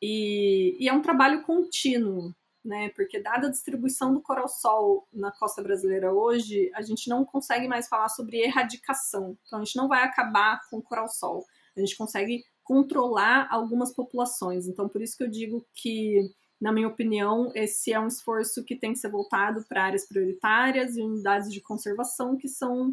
e, 0.00 0.76
e 0.78 0.88
é 0.88 0.92
um 0.92 1.02
trabalho 1.02 1.42
contínuo, 1.42 2.32
né? 2.68 2.90
Porque 2.90 3.20
dada 3.20 3.46
a 3.46 3.50
distribuição 3.50 4.12
do 4.12 4.20
coral-sol 4.20 5.08
na 5.12 5.32
costa 5.32 5.62
brasileira 5.62 6.12
hoje, 6.12 6.70
a 6.74 6.82
gente 6.82 7.08
não 7.08 7.24
consegue 7.24 7.66
mais 7.66 7.88
falar 7.88 8.10
sobre 8.10 8.36
erradicação. 8.38 9.36
Então 9.46 9.60
a 9.60 9.64
gente 9.64 9.76
não 9.76 9.88
vai 9.88 10.04
acabar 10.04 10.60
com 10.68 10.76
o 10.76 10.82
coral-sol. 10.82 11.46
A 11.74 11.80
gente 11.80 11.96
consegue 11.96 12.44
controlar 12.62 13.48
algumas 13.50 13.92
populações. 13.92 14.68
Então 14.68 14.86
por 14.86 15.00
isso 15.00 15.16
que 15.16 15.24
eu 15.24 15.30
digo 15.30 15.66
que 15.74 16.30
na 16.60 16.72
minha 16.72 16.88
opinião, 16.88 17.52
esse 17.54 17.92
é 17.92 18.00
um 18.00 18.08
esforço 18.08 18.64
que 18.64 18.76
tem 18.76 18.92
que 18.92 18.98
ser 18.98 19.10
voltado 19.10 19.64
para 19.68 19.84
áreas 19.84 20.06
prioritárias 20.06 20.96
e 20.96 21.02
unidades 21.02 21.52
de 21.52 21.60
conservação, 21.60 22.36
que 22.36 22.48
são 22.48 22.90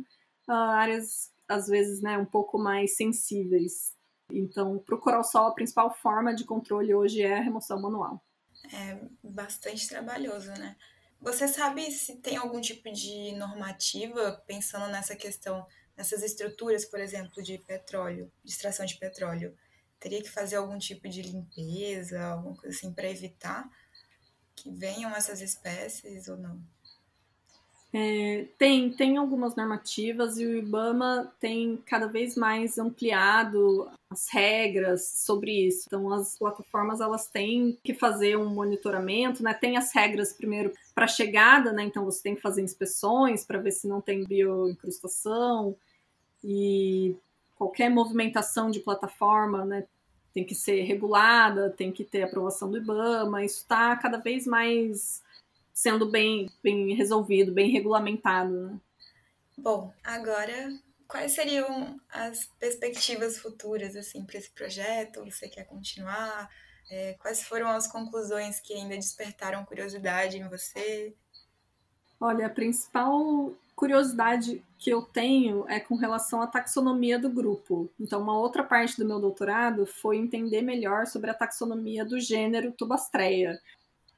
uh, 0.48 0.52
áreas, 0.52 1.32
às 1.50 1.66
vezes, 1.66 2.00
né, 2.00 2.16
um 2.16 2.26
pouco 2.26 2.60
mais 2.60 2.96
sensíveis. 2.96 3.96
Então, 4.32 4.78
para 4.78 4.96
o 4.96 5.00
coral-sol, 5.00 5.48
a 5.48 5.54
principal 5.54 5.92
forma 5.96 6.34
de 6.34 6.46
controle 6.46 6.94
hoje 6.94 7.24
é 7.24 7.40
a 7.40 7.42
remoção 7.42 7.82
manual. 7.82 8.24
É 8.74 9.00
bastante 9.24 9.88
trabalhoso, 9.88 10.52
né? 10.54 10.76
Você 11.20 11.48
sabe 11.48 11.90
se 11.92 12.18
tem 12.18 12.38
algum 12.38 12.62
tipo 12.62 12.92
de 12.92 13.32
normativa 13.34 14.44
pensando 14.46 14.88
nessa 14.92 15.16
questão, 15.16 15.66
nessas 15.98 16.22
estruturas, 16.22 16.86
por 16.86 17.00
exemplo, 17.00 17.42
de 17.42 17.58
petróleo, 17.60 18.32
de 18.44 18.52
extração 18.52 18.86
de 18.86 18.98
petróleo? 18.98 19.58
Teria 20.00 20.22
que 20.22 20.30
fazer 20.30 20.58
algum 20.58 20.78
tipo 20.78 21.08
de 21.08 21.22
limpeza, 21.22 22.22
alguma 22.24 22.56
coisa 22.56 22.76
assim, 22.76 22.94
para 22.94 23.10
evitar 23.10 23.68
que 24.56 24.72
venham 24.72 25.16
essas 25.16 25.42
espécies 25.42 26.28
ou 26.28 26.38
não? 26.38 26.62
É, 27.98 28.48
tem, 28.58 28.92
tem 28.92 29.16
algumas 29.16 29.56
normativas 29.56 30.38
e 30.38 30.46
o 30.46 30.58
IBAMA 30.58 31.32
tem 31.40 31.82
cada 31.86 32.08
vez 32.08 32.36
mais 32.36 32.78
ampliado 32.78 33.90
as 34.10 34.28
regras 34.28 35.08
sobre 35.08 35.68
isso. 35.68 35.86
Então, 35.88 36.12
as 36.12 36.38
plataformas 36.38 37.00
elas 37.00 37.30
têm 37.30 37.80
que 37.82 37.94
fazer 37.94 38.38
um 38.38 38.50
monitoramento, 38.50 39.42
né? 39.42 39.54
Tem 39.54 39.78
as 39.78 39.94
regras 39.94 40.34
primeiro 40.34 40.74
para 40.94 41.08
chegada, 41.08 41.72
né? 41.72 41.84
Então, 41.84 42.04
você 42.04 42.22
tem 42.22 42.36
que 42.36 42.42
fazer 42.42 42.62
inspeções 42.62 43.46
para 43.46 43.60
ver 43.60 43.72
se 43.72 43.88
não 43.88 44.02
tem 44.02 44.26
bioincrustação 44.26 45.74
e 46.44 47.16
qualquer 47.56 47.90
movimentação 47.90 48.70
de 48.70 48.82
plataforma, 48.82 49.64
né? 49.64 49.86
Tem 50.34 50.44
que 50.44 50.54
ser 50.54 50.82
regulada, 50.82 51.70
tem 51.70 51.94
que 51.94 52.04
ter 52.04 52.24
aprovação 52.24 52.70
do 52.70 52.78
IBAMA. 52.78 53.46
Isso 53.46 53.60
está 53.60 53.96
cada 53.96 54.18
vez 54.18 54.46
mais 54.46 55.24
sendo 55.76 56.10
bem, 56.10 56.50
bem 56.64 56.96
resolvido, 56.96 57.52
bem 57.52 57.70
regulamentado. 57.70 58.52
Né? 58.52 58.80
Bom, 59.58 59.94
agora 60.02 60.74
quais 61.08 61.34
seriam 61.34 62.00
as 62.10 62.46
perspectivas 62.60 63.38
futuras 63.38 63.96
assim 63.96 64.26
para 64.26 64.38
esse 64.38 64.50
projeto? 64.52 65.24
Você 65.26 65.48
quer 65.48 65.66
continuar? 65.66 66.50
É, 66.90 67.14
quais 67.20 67.44
foram 67.44 67.68
as 67.70 67.88
conclusões 67.88 68.60
que 68.60 68.74
ainda 68.74 68.96
despertaram 68.96 69.66
curiosidade 69.66 70.38
em 70.38 70.48
você? 70.48 71.14
Olha, 72.20 72.48
a 72.48 72.50
principal 72.50 73.54
curiosidade 73.76 74.64
que 74.78 74.90
eu 74.90 75.02
tenho 75.02 75.68
é 75.68 75.80
com 75.80 75.96
relação 75.96 76.42
à 76.42 76.48
taxonomia 76.48 77.20
do 77.20 77.30
grupo. 77.30 77.90
Então, 78.00 78.22
uma 78.22 78.38
outra 78.38 78.64
parte 78.64 78.98
do 78.98 79.06
meu 79.06 79.20
doutorado 79.20 79.86
foi 79.86 80.18
entender 80.18 80.62
melhor 80.62 81.06
sobre 81.08 81.30
a 81.30 81.34
taxonomia 81.34 82.06
do 82.06 82.20
gênero 82.20 82.72
Tubastreia. 82.72 83.60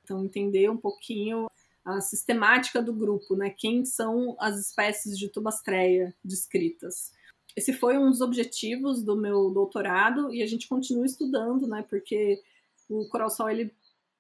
Então, 0.07 0.23
entender 0.23 0.69
um 0.69 0.77
pouquinho 0.77 1.49
a 1.83 1.99
sistemática 1.99 2.81
do 2.81 2.93
grupo, 2.93 3.35
né? 3.35 3.49
Quem 3.49 3.83
são 3.83 4.37
as 4.39 4.57
espécies 4.57 5.17
de 5.17 5.27
tubastreia 5.27 6.15
descritas. 6.23 7.11
Esse 7.57 7.73
foi 7.73 7.97
um 7.97 8.09
dos 8.09 8.21
objetivos 8.21 9.03
do 9.03 9.17
meu 9.17 9.49
doutorado 9.49 10.33
e 10.33 10.41
a 10.41 10.47
gente 10.47 10.69
continua 10.69 11.05
estudando, 11.05 11.67
né? 11.67 11.85
Porque 11.89 12.41
o 12.89 13.07
coral-sol 13.09 13.49
ele 13.49 13.73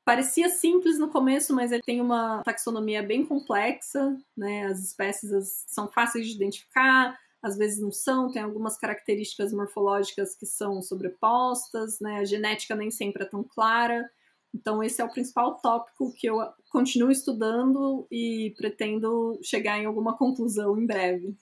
parecia 0.03 0.49
simples 0.49 0.99
no 0.99 1.09
começo, 1.09 1.53
mas 1.55 1.71
ele 1.71 1.83
tem 1.83 2.01
uma 2.01 2.41
taxonomia 2.43 3.01
bem 3.01 3.25
complexa, 3.25 4.17
né? 4.35 4.65
As 4.65 4.83
espécies 4.83 5.63
são 5.67 5.87
fáceis 5.87 6.27
de 6.27 6.35
identificar, 6.35 7.17
às 7.41 7.57
vezes 7.57 7.79
não 7.79 7.91
são, 7.91 8.31
tem 8.31 8.41
algumas 8.41 8.77
características 8.77 9.53
morfológicas 9.53 10.35
que 10.35 10.45
são 10.45 10.81
sobrepostas, 10.81 11.99
né? 12.01 12.19
A 12.19 12.25
genética 12.25 12.75
nem 12.75 12.91
sempre 12.91 13.23
é 13.23 13.25
tão 13.25 13.43
clara. 13.43 14.09
Então, 14.53 14.83
esse 14.83 15.01
é 15.01 15.05
o 15.05 15.11
principal 15.11 15.59
tópico 15.59 16.13
que 16.13 16.27
eu 16.27 16.37
continuo 16.69 17.11
estudando 17.11 18.07
e 18.11 18.53
pretendo 18.57 19.39
chegar 19.43 19.77
em 19.77 19.85
alguma 19.85 20.17
conclusão 20.17 20.77
em 20.77 20.85
breve. 20.85 21.35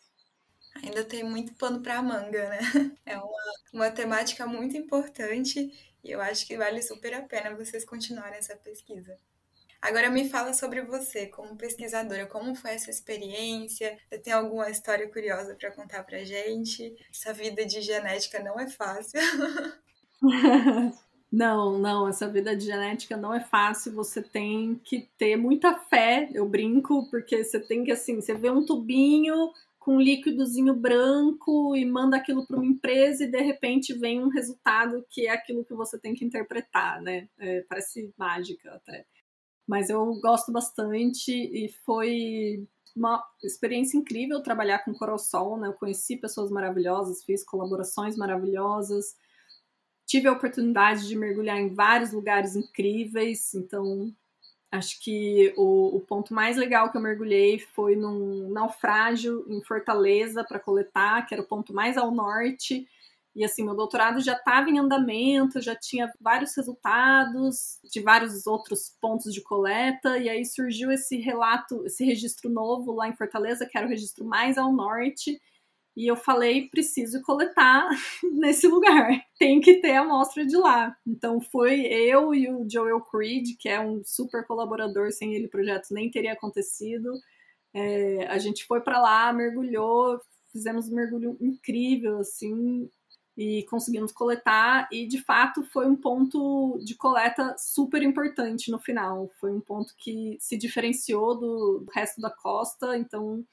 Ainda 0.83 1.03
tem 1.03 1.23
muito 1.23 1.53
pano 1.55 1.81
para 1.81 2.01
manga, 2.01 2.49
né? 2.49 2.59
É 3.05 3.17
uma, 3.17 3.53
uma 3.73 3.91
temática 3.91 4.45
muito 4.45 4.75
importante 4.75 5.71
e 6.03 6.11
eu 6.11 6.19
acho 6.21 6.45
que 6.45 6.57
vale 6.57 6.81
super 6.81 7.13
a 7.13 7.21
pena 7.21 7.55
vocês 7.55 7.85
continuarem 7.85 8.37
essa 8.37 8.55
pesquisa. 8.55 9.17
Agora 9.81 10.09
me 10.09 10.27
fala 10.27 10.53
sobre 10.53 10.81
você 10.81 11.27
como 11.27 11.55
pesquisadora, 11.55 12.25
como 12.25 12.55
foi 12.55 12.71
essa 12.71 12.89
experiência? 12.89 13.97
Você 14.09 14.17
tem 14.17 14.33
alguma 14.33 14.69
história 14.69 15.07
curiosa 15.07 15.55
para 15.55 15.71
contar 15.71 16.03
pra 16.03 16.23
gente? 16.23 16.95
Essa 17.11 17.31
vida 17.33 17.65
de 17.65 17.81
genética 17.81 18.39
não 18.39 18.59
é 18.59 18.67
fácil. 18.67 19.19
Não, 21.31 21.77
não, 21.77 22.07
essa 22.07 22.29
vida 22.29 22.55
de 22.55 22.65
genética 22.65 23.17
não 23.17 23.33
é 23.33 23.39
fácil, 23.39 23.93
você 23.93 24.21
tem 24.21 24.75
que 24.83 25.09
ter 25.17 25.35
muita 25.35 25.75
fé, 25.75 26.29
eu 26.33 26.47
brinco, 26.47 27.09
porque 27.09 27.43
você 27.43 27.59
tem 27.59 27.83
que, 27.83 27.91
assim, 27.91 28.21
você 28.21 28.33
vê 28.33 28.49
um 28.49 28.65
tubinho 28.65 29.51
com 29.79 29.97
um 29.97 30.01
líquidozinho 30.01 30.73
branco 30.73 31.75
e 31.75 31.85
manda 31.85 32.17
aquilo 32.17 32.45
para 32.47 32.57
uma 32.57 32.65
empresa 32.65 33.23
e 33.23 33.27
de 33.27 33.39
repente 33.41 33.93
vem 33.93 34.23
um 34.23 34.29
resultado 34.29 35.05
que 35.11 35.27
é 35.27 35.31
aquilo 35.31 35.65
que 35.65 35.73
você 35.75 35.99
tem 35.99 36.15
que 36.15 36.25
interpretar, 36.25 37.01
né? 37.01 37.27
É, 37.37 37.61
parece 37.69 38.11
mágica 38.17 38.73
até. 38.73 39.05
Mas 39.67 39.89
eu 39.89 40.03
gosto 40.21 40.51
bastante 40.51 41.31
e 41.31 41.69
foi 41.85 42.67
uma 42.95 43.23
experiência 43.43 43.97
incrível 43.97 44.41
trabalhar 44.41 44.79
com 44.79 44.93
Coral 44.93 45.19
Sol, 45.19 45.57
né? 45.57 45.67
Eu 45.67 45.73
conheci 45.73 46.17
pessoas 46.17 46.49
maravilhosas, 46.49 47.23
fiz 47.23 47.43
colaborações 47.43 48.15
maravilhosas, 48.15 49.15
tive 50.05 50.27
a 50.27 50.33
oportunidade 50.33 51.07
de 51.07 51.15
mergulhar 51.15 51.57
em 51.57 51.73
vários 51.73 52.11
lugares 52.11 52.55
incríveis, 52.55 53.53
então 53.55 54.13
acho 54.71 54.99
que 55.01 55.53
o, 55.57 55.97
o 55.97 56.01
ponto 56.01 56.33
mais 56.33 56.57
legal 56.57 56.91
que 56.91 56.97
eu 56.97 57.01
mergulhei 57.01 57.59
foi 57.59 57.95
num 57.95 58.49
naufrágio 58.49 59.45
em 59.47 59.61
Fortaleza 59.63 60.43
para 60.43 60.59
coletar, 60.59 61.25
que 61.25 61.33
era 61.33 61.43
o 61.43 61.47
ponto 61.47 61.73
mais 61.73 61.97
ao 61.97 62.11
norte. 62.11 62.87
E 63.35 63.43
assim, 63.43 63.65
meu 63.65 63.75
doutorado 63.75 64.21
já 64.21 64.33
estava 64.33 64.69
em 64.69 64.79
andamento, 64.79 65.61
já 65.61 65.75
tinha 65.75 66.11
vários 66.21 66.55
resultados 66.55 67.79
de 67.83 67.99
vários 67.99 68.47
outros 68.47 68.95
pontos 69.01 69.33
de 69.33 69.41
coleta, 69.41 70.17
e 70.17 70.29
aí 70.29 70.45
surgiu 70.45 70.89
esse 70.89 71.17
relato, 71.17 71.85
esse 71.85 72.05
registro 72.05 72.49
novo 72.49 72.93
lá 72.93 73.09
em 73.09 73.15
Fortaleza, 73.15 73.65
que 73.65 73.77
era 73.77 73.87
o 73.87 73.89
registro 73.89 74.23
mais 74.23 74.57
ao 74.57 74.71
norte, 74.71 75.41
e 75.95 76.07
eu 76.09 76.15
falei, 76.15 76.67
preciso 76.69 77.21
coletar 77.21 77.87
nesse 78.33 78.67
lugar, 78.67 79.09
tem 79.39 79.61
que 79.61 79.75
ter 79.75 79.93
a 79.93 80.01
amostra 80.01 80.45
de 80.45 80.57
lá. 80.57 80.95
Então 81.07 81.39
foi 81.39 81.81
eu 81.85 82.33
e 82.33 82.49
o 82.51 82.67
Joel 82.69 83.01
Creed, 83.01 83.55
que 83.57 83.69
é 83.69 83.79
um 83.79 84.03
super 84.03 84.45
colaborador, 84.45 85.11
sem 85.11 85.33
ele 85.33 85.45
o 85.45 85.49
projeto 85.49 85.87
nem 85.91 86.11
teria 86.11 86.33
acontecido. 86.33 87.11
É, 87.73 88.27
a 88.27 88.37
gente 88.37 88.65
foi 88.65 88.81
para 88.81 89.01
lá, 89.01 89.31
mergulhou, 89.31 90.19
fizemos 90.51 90.89
um 90.89 90.95
mergulho 90.95 91.37
incrível, 91.41 92.19
assim, 92.19 92.89
e 93.37 93.63
conseguimos 93.69 94.11
coletar. 94.11 94.87
E 94.91 95.07
de 95.07 95.21
fato 95.21 95.63
foi 95.63 95.85
um 95.85 95.95
ponto 95.95 96.77
de 96.83 96.95
coleta 96.95 97.55
super 97.57 98.01
importante 98.01 98.71
no 98.71 98.79
final. 98.79 99.29
Foi 99.39 99.51
um 99.51 99.61
ponto 99.61 99.93
que 99.97 100.37
se 100.39 100.57
diferenciou 100.57 101.37
do 101.37 101.85
resto 101.93 102.21
da 102.21 102.29
costa, 102.29 102.97
então 102.97 103.45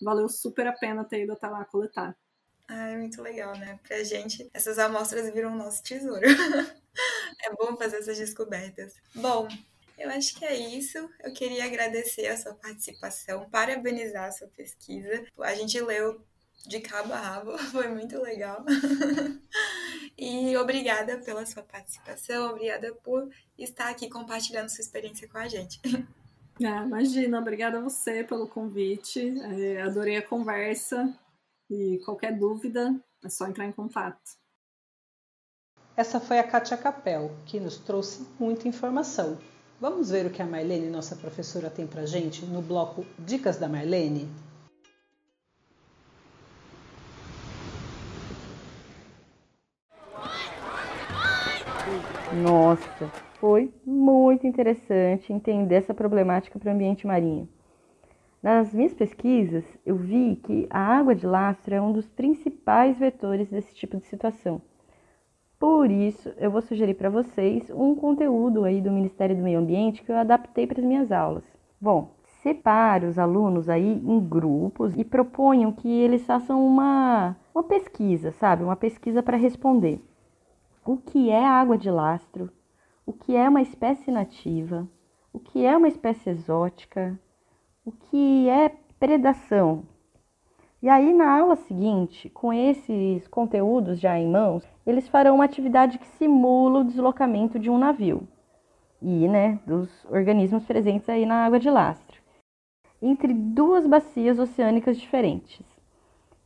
valeu 0.00 0.28
super 0.28 0.66
a 0.66 0.72
pena 0.72 1.04
ter 1.04 1.24
ido 1.24 1.32
até 1.32 1.48
lá 1.48 1.64
coletar. 1.64 2.16
Ah, 2.68 2.88
é 2.88 2.96
muito 2.96 3.20
legal, 3.20 3.56
né? 3.56 3.80
Pra 3.86 4.02
gente, 4.04 4.48
essas 4.54 4.78
amostras 4.78 5.32
viram 5.32 5.56
nosso 5.56 5.82
tesouro. 5.82 6.20
é 7.44 7.54
bom 7.58 7.76
fazer 7.76 7.98
essas 7.98 8.16
descobertas. 8.16 8.94
Bom, 9.14 9.48
eu 9.98 10.08
acho 10.10 10.34
que 10.36 10.44
é 10.44 10.54
isso. 10.54 10.98
Eu 11.22 11.32
queria 11.32 11.64
agradecer 11.64 12.26
a 12.28 12.36
sua 12.36 12.54
participação, 12.54 13.50
parabenizar 13.50 14.28
a 14.28 14.32
sua 14.32 14.48
pesquisa. 14.48 15.26
A 15.40 15.54
gente 15.54 15.80
leu 15.80 16.24
de 16.66 16.80
cabo 16.80 17.12
a 17.12 17.18
rabo, 17.18 17.58
foi 17.70 17.88
muito 17.88 18.20
legal. 18.20 18.64
e 20.16 20.56
obrigada 20.56 21.18
pela 21.18 21.44
sua 21.46 21.62
participação, 21.62 22.50
obrigada 22.50 22.94
por 23.02 23.28
estar 23.58 23.88
aqui 23.88 24.08
compartilhando 24.08 24.68
sua 24.68 24.82
experiência 24.82 25.28
com 25.28 25.38
a 25.38 25.48
gente. 25.48 25.80
Ah, 26.62 26.84
imagina, 26.84 27.38
obrigada 27.38 27.78
a 27.78 27.80
você 27.80 28.22
pelo 28.22 28.46
convite. 28.46 29.34
É, 29.40 29.80
adorei 29.80 30.16
a 30.16 30.26
conversa 30.26 31.12
e 31.70 31.98
qualquer 32.04 32.38
dúvida 32.38 32.94
é 33.24 33.28
só 33.30 33.46
entrar 33.46 33.64
em 33.66 33.72
contato. 33.72 34.38
Essa 35.96 36.20
foi 36.20 36.38
a 36.38 36.46
Kátia 36.46 36.76
Capel, 36.76 37.30
que 37.46 37.58
nos 37.58 37.78
trouxe 37.78 38.26
muita 38.38 38.68
informação. 38.68 39.38
Vamos 39.80 40.10
ver 40.10 40.26
o 40.26 40.30
que 40.30 40.42
a 40.42 40.46
Marlene, 40.46 40.90
nossa 40.90 41.16
professora, 41.16 41.70
tem 41.70 41.86
pra 41.86 42.04
gente 42.04 42.44
no 42.44 42.60
bloco 42.60 43.06
Dicas 43.18 43.56
da 43.56 43.66
Marlene? 43.66 44.28
Nossa, 52.42 53.10
foi 53.40 53.72
muito 53.86 54.46
interessante 54.46 55.32
entender 55.32 55.76
essa 55.76 55.94
problemática 55.94 56.58
para 56.58 56.68
o 56.68 56.74
ambiente 56.74 57.06
marinho. 57.06 57.48
Nas 58.42 58.72
minhas 58.72 58.92
pesquisas, 58.92 59.64
eu 59.84 59.96
vi 59.96 60.36
que 60.36 60.66
a 60.68 60.78
água 60.78 61.14
de 61.14 61.26
lastro 61.26 61.74
é 61.74 61.80
um 61.80 61.90
dos 61.90 62.06
principais 62.06 62.98
vetores 62.98 63.48
desse 63.48 63.74
tipo 63.74 63.96
de 63.96 64.06
situação. 64.06 64.60
Por 65.58 65.90
isso, 65.90 66.32
eu 66.36 66.50
vou 66.50 66.60
sugerir 66.60 66.94
para 66.94 67.10
vocês 67.10 67.70
um 67.70 67.94
conteúdo 67.94 68.64
aí 68.64 68.80
do 68.80 68.90
Ministério 68.90 69.36
do 69.36 69.42
Meio 69.42 69.58
Ambiente 69.58 70.02
que 70.02 70.12
eu 70.12 70.16
adaptei 70.16 70.66
para 70.66 70.80
as 70.80 70.86
minhas 70.86 71.10
aulas. 71.10 71.44
Bom, 71.80 72.12
separe 72.42 73.06
os 73.06 73.18
alunos 73.18 73.68
aí 73.68 74.02
em 74.04 74.20
grupos 74.20 74.94
e 74.96 75.04
proponham 75.04 75.72
que 75.72 75.88
eles 75.88 76.24
façam 76.26 76.66
uma, 76.66 77.36
uma 77.54 77.64
pesquisa, 77.64 78.32
sabe? 78.32 78.62
Uma 78.62 78.76
pesquisa 78.76 79.22
para 79.22 79.36
responder. 79.36 80.02
O 80.84 80.96
que 80.98 81.30
é 81.30 81.44
água 81.44 81.76
de 81.76 81.90
lastro? 81.90 82.50
O 83.10 83.12
que 83.12 83.34
é 83.34 83.48
uma 83.48 83.60
espécie 83.60 84.08
nativa, 84.08 84.88
o 85.32 85.40
que 85.40 85.66
é 85.66 85.76
uma 85.76 85.88
espécie 85.88 86.30
exótica, 86.30 87.18
o 87.84 87.90
que 87.90 88.48
é 88.48 88.68
predação. 89.00 89.82
E 90.80 90.88
aí, 90.88 91.12
na 91.12 91.40
aula 91.40 91.56
seguinte, 91.56 92.30
com 92.30 92.52
esses 92.52 93.26
conteúdos 93.26 93.98
já 93.98 94.16
em 94.16 94.30
mãos, 94.30 94.62
eles 94.86 95.08
farão 95.08 95.34
uma 95.34 95.44
atividade 95.44 95.98
que 95.98 96.06
simula 96.06 96.78
o 96.78 96.84
deslocamento 96.84 97.58
de 97.58 97.68
um 97.68 97.78
navio 97.78 98.28
e 99.02 99.26
né, 99.26 99.58
dos 99.66 99.90
organismos 100.04 100.64
presentes 100.64 101.08
aí 101.08 101.26
na 101.26 101.44
água 101.44 101.58
de 101.58 101.68
lastro, 101.68 102.22
entre 103.02 103.34
duas 103.34 103.88
bacias 103.88 104.38
oceânicas 104.38 104.96
diferentes. 104.96 105.66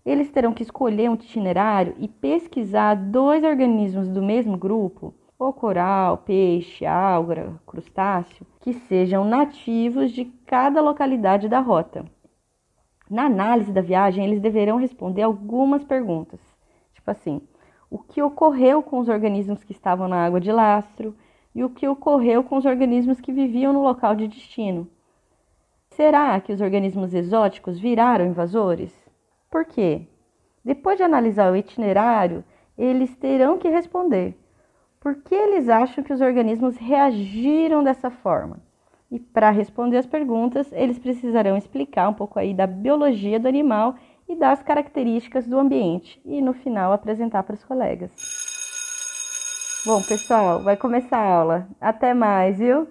Eles 0.02 0.30
terão 0.30 0.54
que 0.54 0.62
escolher 0.62 1.10
um 1.10 1.14
itinerário 1.14 1.94
e 1.98 2.08
pesquisar 2.08 2.94
dois 2.94 3.44
organismos 3.44 4.08
do 4.08 4.22
mesmo 4.22 4.56
grupo, 4.56 5.12
ou 5.38 5.52
coral, 5.52 6.18
peixe, 6.18 6.86
alga, 6.86 7.60
crustáceo, 7.66 8.46
que 8.60 8.72
sejam 8.72 9.24
nativos 9.24 10.12
de 10.12 10.24
cada 10.46 10.80
localidade 10.80 11.48
da 11.48 11.60
rota. 11.60 12.04
Na 13.10 13.26
análise 13.26 13.72
da 13.72 13.80
viagem, 13.80 14.24
eles 14.24 14.40
deverão 14.40 14.78
responder 14.78 15.22
algumas 15.22 15.84
perguntas, 15.84 16.40
tipo 16.94 17.10
assim: 17.10 17.40
o 17.90 17.98
que 17.98 18.22
ocorreu 18.22 18.82
com 18.82 18.98
os 18.98 19.08
organismos 19.08 19.62
que 19.62 19.72
estavam 19.72 20.08
na 20.08 20.24
água 20.24 20.40
de 20.40 20.50
lastro 20.50 21.14
e 21.54 21.62
o 21.62 21.70
que 21.70 21.86
ocorreu 21.86 22.42
com 22.42 22.56
os 22.56 22.64
organismos 22.64 23.20
que 23.20 23.32
viviam 23.32 23.72
no 23.72 23.82
local 23.82 24.14
de 24.14 24.26
destino. 24.26 24.88
Será 25.90 26.40
que 26.40 26.52
os 26.52 26.60
organismos 26.60 27.14
exóticos 27.14 27.78
viraram 27.78 28.26
invasores? 28.26 28.92
Por 29.50 29.64
quê? 29.64 30.08
Depois 30.64 30.96
de 30.96 31.04
analisar 31.04 31.52
o 31.52 31.56
itinerário, 31.56 32.42
eles 32.76 33.14
terão 33.16 33.58
que 33.58 33.68
responder 33.68 34.36
por 35.04 35.16
que 35.16 35.34
eles 35.34 35.68
acham 35.68 36.02
que 36.02 36.14
os 36.14 36.22
organismos 36.22 36.78
reagiram 36.78 37.84
dessa 37.84 38.10
forma. 38.10 38.56
E 39.10 39.20
para 39.20 39.50
responder 39.50 39.98
as 39.98 40.06
perguntas, 40.06 40.66
eles 40.72 40.98
precisarão 40.98 41.58
explicar 41.58 42.08
um 42.08 42.14
pouco 42.14 42.38
aí 42.38 42.54
da 42.54 42.66
biologia 42.66 43.38
do 43.38 43.46
animal 43.46 43.96
e 44.26 44.34
das 44.34 44.62
características 44.62 45.46
do 45.46 45.58
ambiente 45.58 46.18
e 46.24 46.40
no 46.40 46.54
final 46.54 46.90
apresentar 46.90 47.42
para 47.42 47.54
os 47.54 47.62
colegas. 47.62 48.10
Bom, 49.84 50.02
pessoal, 50.02 50.62
vai 50.62 50.74
começar 50.74 51.18
a 51.18 51.34
aula. 51.36 51.68
Até 51.78 52.14
mais, 52.14 52.56
viu? 52.56 52.88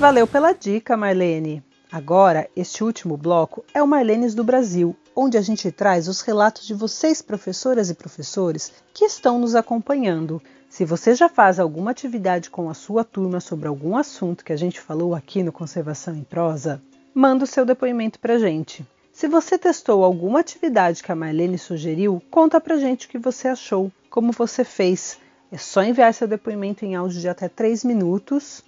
Valeu 0.00 0.26
pela 0.26 0.52
dica, 0.52 0.96
Marlene. 0.96 1.62
Agora, 1.92 2.48
este 2.56 2.82
último 2.82 3.16
bloco 3.16 3.64
é 3.72 3.80
o 3.80 3.86
Marlenes 3.86 4.34
do 4.34 4.42
Brasil, 4.42 4.96
onde 5.14 5.36
a 5.36 5.40
gente 5.40 5.70
traz 5.70 6.08
os 6.08 6.20
relatos 6.20 6.66
de 6.66 6.74
vocês, 6.74 7.20
professoras 7.22 7.90
e 7.90 7.94
professores, 7.94 8.72
que 8.92 9.04
estão 9.04 9.38
nos 9.38 9.54
acompanhando. 9.54 10.42
Se 10.68 10.84
você 10.84 11.14
já 11.14 11.28
faz 11.28 11.60
alguma 11.60 11.90
atividade 11.90 12.48
com 12.48 12.70
a 12.70 12.74
sua 12.74 13.04
turma 13.04 13.40
sobre 13.40 13.68
algum 13.68 13.96
assunto 13.96 14.44
que 14.44 14.52
a 14.52 14.56
gente 14.56 14.80
falou 14.80 15.14
aqui 15.14 15.42
no 15.42 15.52
Conservação 15.52 16.16
em 16.16 16.24
Prosa, 16.24 16.80
manda 17.14 17.44
o 17.44 17.46
seu 17.46 17.64
depoimento 17.64 18.18
para 18.18 18.34
a 18.34 18.38
gente. 18.38 18.86
Se 19.12 19.28
você 19.28 19.58
testou 19.58 20.02
alguma 20.02 20.40
atividade 20.40 21.02
que 21.02 21.12
a 21.12 21.14
Marlene 21.16 21.58
sugeriu, 21.58 22.22
conta 22.30 22.58
pra 22.58 22.78
gente 22.78 23.06
o 23.06 23.10
que 23.10 23.18
você 23.18 23.48
achou, 23.48 23.92
como 24.08 24.32
você 24.32 24.64
fez. 24.64 25.18
É 25.50 25.58
só 25.58 25.82
enviar 25.82 26.14
seu 26.14 26.26
depoimento 26.26 26.86
em 26.86 26.94
áudio 26.94 27.20
de 27.20 27.28
até 27.28 27.46
3 27.46 27.84
minutos 27.84 28.64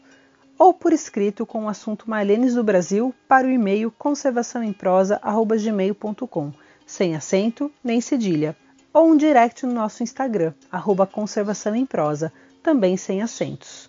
ou 0.59 0.75
por 0.75 0.93
escrito 0.93 1.45
com 1.45 1.65
o 1.65 1.69
assunto 1.69 2.09
Marlenes 2.09 2.55
do 2.55 2.65
Brasil 2.65 3.15
para 3.29 3.47
o 3.47 3.51
e-mail 3.51 3.91
conservaçãoemprosa.gmail.com, 3.91 6.53
sem 6.87 7.17
acento 7.17 7.71
nem 7.83 8.01
cedilha 8.01 8.57
ou 8.95 9.11
um 9.11 9.17
direct 9.17 9.67
no 9.67 9.73
nosso 9.73 10.05
Instagram, 10.05 10.55
arroba 10.71 11.05
Conservação 11.05 11.75
em 11.75 11.85
Prosa, 11.85 12.33
também 12.63 12.97
sem 12.97 13.21
acentos. 13.21 13.89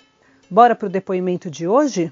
Bora 0.49 0.75
para 0.75 0.87
o 0.87 0.89
depoimento 0.89 1.49
de 1.49 1.67
hoje? 1.67 2.11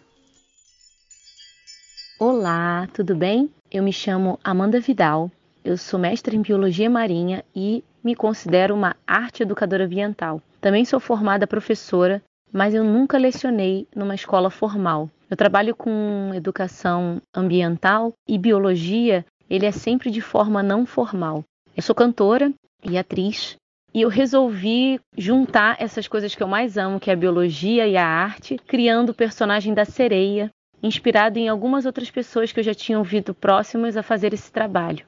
Olá, 2.20 2.88
tudo 2.94 3.16
bem? 3.16 3.50
Eu 3.72 3.82
me 3.82 3.92
chamo 3.92 4.39
Amanda 4.44 4.80
Vidal, 4.80 5.32
eu 5.66 5.76
sou 5.76 6.00
mestre 6.00 6.38
em 6.38 6.42
Biologia 6.42 6.88
Marinha 6.88 7.44
e 7.56 7.84
me 8.04 8.16
considero 8.16 8.76
uma 8.76 8.96
arte 9.08 9.42
educadora 9.42 9.86
ambiental. 9.86 10.39
Também 10.62 10.86
sou 10.86 11.00
formada 11.00 11.48
professora, 11.48 12.22
mas 12.54 12.76
eu 12.76 12.84
nunca 12.84 13.18
lecionei 13.18 13.88
numa 13.96 14.13
escola 14.13 14.52
formal. 14.52 15.10
Eu 15.30 15.36
trabalho 15.36 15.76
com 15.76 16.32
educação 16.36 17.20
ambiental 17.36 18.13
e 18.28 18.38
biologia, 18.38 19.26
ele 19.50 19.66
é 19.66 19.72
sempre 19.72 20.12
de 20.12 20.22
forma 20.22 20.62
não 20.62 20.86
formal. 20.86 21.44
Eu 21.76 21.82
sou 21.82 21.96
cantora 21.96 22.54
e 22.84 22.98
atriz. 22.98 23.56
E 23.92 24.02
eu 24.02 24.10
resolvi 24.10 25.00
juntar 25.18 25.78
essas 25.80 26.08
coisas 26.08 26.34
que 26.34 26.42
eu 26.42 26.48
mais 26.48 26.78
amo, 26.78 27.00
que 27.00 27.10
é 27.10 27.13
a 27.13 27.18
biologia 27.18 27.88
e 27.88 27.98
a 27.98 28.06
arte, 28.06 28.58
criando 28.68 29.10
o 29.10 29.13
personagem 29.13 29.74
da 29.74 29.86
sereia, 29.86 30.50
inspirado 30.82 31.38
em 31.39 31.48
algumas 31.48 31.86
outras 31.86 32.10
pessoas 32.10 32.52
que 32.52 32.60
eu 32.60 32.63
já 32.63 32.74
tinha 32.74 32.98
ouvido 32.98 33.34
próximas 33.34 33.96
a 33.96 34.04
fazer 34.04 34.34
esse 34.34 34.52
trabalho. 34.52 35.06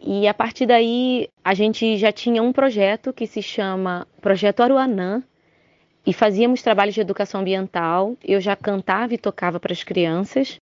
E 0.00 0.28
a 0.28 0.34
partir 0.34 0.66
daí, 0.66 1.28
a 1.42 1.54
gente 1.54 1.96
já 1.96 2.12
tinha 2.12 2.42
um 2.42 2.52
projeto 2.52 3.12
que 3.12 3.26
se 3.26 3.42
chama 3.42 4.06
Projeto 4.20 4.60
Aruanã, 4.62 5.22
e 6.08 6.12
fazíamos 6.14 6.62
trabalhos 6.62 6.94
de 6.94 7.02
educação 7.02 7.42
ambiental. 7.42 8.16
Eu 8.24 8.40
já 8.40 8.56
cantava 8.56 9.12
e 9.12 9.18
tocava 9.18 9.60
para 9.60 9.74
as 9.74 9.84
crianças. 9.84 10.56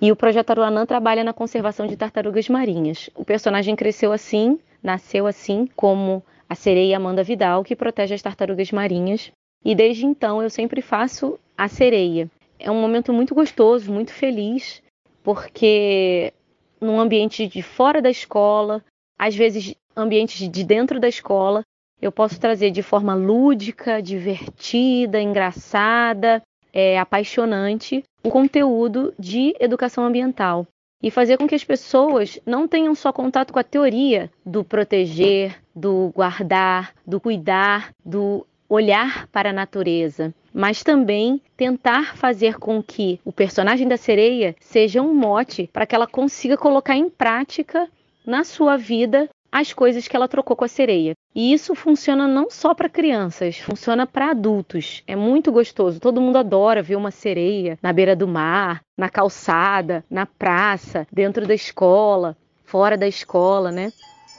E 0.00 0.12
o 0.12 0.14
Projeto 0.14 0.50
Aruanã 0.50 0.86
trabalha 0.86 1.24
na 1.24 1.32
conservação 1.32 1.84
de 1.84 1.96
tartarugas 1.96 2.48
marinhas. 2.48 3.10
O 3.12 3.24
personagem 3.24 3.74
cresceu 3.74 4.12
assim, 4.12 4.56
nasceu 4.80 5.26
assim, 5.26 5.68
como 5.74 6.22
a 6.48 6.54
sereia 6.54 6.96
Amanda 6.96 7.24
Vidal, 7.24 7.64
que 7.64 7.74
protege 7.74 8.14
as 8.14 8.22
tartarugas 8.22 8.70
marinhas. 8.70 9.32
E 9.64 9.74
desde 9.74 10.06
então 10.06 10.40
eu 10.40 10.48
sempre 10.48 10.80
faço 10.80 11.40
a 11.58 11.66
sereia. 11.66 12.30
É 12.56 12.70
um 12.70 12.80
momento 12.80 13.12
muito 13.12 13.34
gostoso, 13.34 13.92
muito 13.92 14.12
feliz, 14.12 14.80
porque 15.24 16.32
num 16.80 17.00
ambiente 17.00 17.48
de 17.48 17.62
fora 17.62 18.00
da 18.00 18.10
escola, 18.10 18.80
às 19.18 19.34
vezes 19.34 19.74
ambientes 19.96 20.48
de 20.48 20.62
dentro 20.62 21.00
da 21.00 21.08
escola, 21.08 21.64
eu 22.04 22.12
posso 22.12 22.38
trazer 22.38 22.70
de 22.70 22.82
forma 22.82 23.14
lúdica, 23.14 24.02
divertida, 24.02 25.20
engraçada, 25.20 26.42
é, 26.72 26.98
apaixonante 26.98 28.04
o 28.22 28.30
conteúdo 28.30 29.14
de 29.18 29.54
educação 29.58 30.04
ambiental. 30.04 30.66
E 31.02 31.10
fazer 31.10 31.38
com 31.38 31.46
que 31.46 31.54
as 31.54 31.64
pessoas 31.64 32.38
não 32.46 32.68
tenham 32.68 32.94
só 32.94 33.12
contato 33.12 33.52
com 33.52 33.58
a 33.58 33.64
teoria 33.64 34.30
do 34.44 34.62
proteger, 34.62 35.60
do 35.74 36.10
guardar, 36.14 36.94
do 37.06 37.20
cuidar, 37.20 37.90
do 38.04 38.46
olhar 38.68 39.26
para 39.28 39.50
a 39.50 39.52
natureza, 39.52 40.34
mas 40.52 40.82
também 40.82 41.40
tentar 41.56 42.16
fazer 42.16 42.58
com 42.58 42.82
que 42.82 43.20
o 43.24 43.32
personagem 43.32 43.88
da 43.88 43.96
sereia 43.96 44.54
seja 44.60 45.00
um 45.00 45.14
mote 45.14 45.68
para 45.72 45.86
que 45.86 45.94
ela 45.94 46.06
consiga 46.06 46.56
colocar 46.56 46.96
em 46.96 47.08
prática 47.08 47.88
na 48.26 48.44
sua 48.44 48.76
vida 48.76 49.28
as 49.54 49.72
coisas 49.72 50.08
que 50.08 50.16
ela 50.16 50.26
trocou 50.26 50.56
com 50.56 50.64
a 50.64 50.68
sereia. 50.68 51.14
E 51.32 51.52
isso 51.52 51.76
funciona 51.76 52.26
não 52.26 52.50
só 52.50 52.74
para 52.74 52.88
crianças, 52.88 53.56
funciona 53.56 54.04
para 54.04 54.32
adultos. 54.32 55.04
É 55.06 55.14
muito 55.14 55.52
gostoso. 55.52 56.00
Todo 56.00 56.20
mundo 56.20 56.38
adora 56.38 56.82
ver 56.82 56.96
uma 56.96 57.12
sereia 57.12 57.78
na 57.80 57.92
beira 57.92 58.16
do 58.16 58.26
mar, 58.26 58.80
na 58.98 59.08
calçada, 59.08 60.04
na 60.10 60.26
praça, 60.26 61.06
dentro 61.12 61.46
da 61.46 61.54
escola, 61.54 62.36
fora 62.64 62.96
da 62.96 63.06
escola, 63.06 63.70
né? 63.70 63.92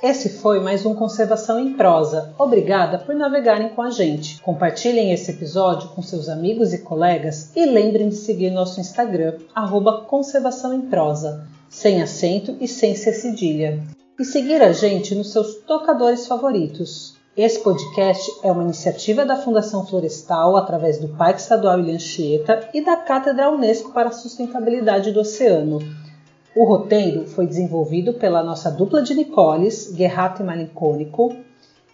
Esse 0.04 0.28
foi 0.28 0.60
mais 0.60 0.86
um 0.86 0.94
Conservação 0.94 1.58
em 1.62 1.76
Prosa. 1.76 2.34
Obrigada 2.38 2.98
por 2.98 3.16
navegarem 3.16 3.70
com 3.70 3.82
a 3.82 3.92
gente. 3.92 4.42
Compartilhem 4.42 5.14
esse 5.14 5.32
episódio 5.32 5.88
com 5.92 6.02
seus 6.02 6.28
amigos 6.28 6.74
e 6.74 6.80
colegas 6.80 7.56
e 7.56 7.66
lembrem 7.66 8.10
de 8.10 8.16
seguir 8.16 8.50
nosso 8.50 8.82
Instagram, 8.82 9.36
arroba 9.56 10.02
Conservação 10.02 10.74
em 10.74 10.82
Prosa, 10.82 11.48
sem 11.70 12.02
acento 12.02 12.58
e 12.60 12.68
sem 12.68 12.96
ser 12.96 13.14
cedilha 13.14 13.95
e 14.18 14.24
seguir 14.24 14.62
a 14.62 14.72
gente 14.72 15.14
nos 15.14 15.34
seus 15.34 15.56
tocadores 15.56 16.26
favoritos. 16.26 17.18
Esse 17.36 17.60
podcast 17.60 18.32
é 18.44 18.50
uma 18.50 18.64
iniciativa 18.64 19.26
da 19.26 19.36
Fundação 19.36 19.86
Florestal 19.86 20.56
através 20.56 20.98
do 20.98 21.10
Parque 21.10 21.42
Estadual 21.42 21.80
Ilha 21.80 21.96
Anchieta 21.96 22.70
e 22.74 22.80
da 22.80 22.96
Cátedra 22.96 23.52
Unesco 23.52 23.92
para 23.92 24.08
a 24.08 24.14
Sustentabilidade 24.14 25.12
do 25.12 25.20
Oceano. 25.20 25.80
O 26.56 26.64
roteiro 26.64 27.28
foi 27.28 27.46
desenvolvido 27.46 28.14
pela 28.14 28.42
nossa 28.42 28.72
dupla 28.72 29.02
de 29.02 29.14
Nicoles, 29.14 29.92
Guerrato 29.92 30.42
e 30.42 30.46
Malincônico, 30.46 31.36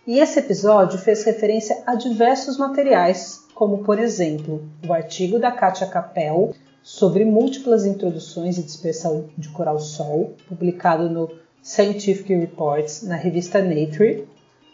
e 0.05 0.19
esse 0.19 0.37
episódio 0.37 0.99
fez 0.99 1.23
referência 1.23 1.81
a 1.87 1.95
diversos 1.95 2.55
materiais, 2.57 3.47
como 3.55 3.79
por 3.79 3.97
exemplo 3.97 4.63
o 4.87 4.93
artigo 4.93 5.39
da 5.39 5.51
Kátia 5.51 5.87
Capel 5.87 6.53
sobre 6.83 7.25
múltiplas 7.25 7.83
introduções 7.83 8.59
e 8.59 8.63
dispersão 8.63 9.25
de 9.35 9.49
coral-sol, 9.49 10.35
publicado 10.47 11.09
no 11.09 11.40
Scientific 11.63 12.33
Reports 12.33 13.03
na 13.03 13.15
revista 13.15 13.61
Nature, 13.61 14.27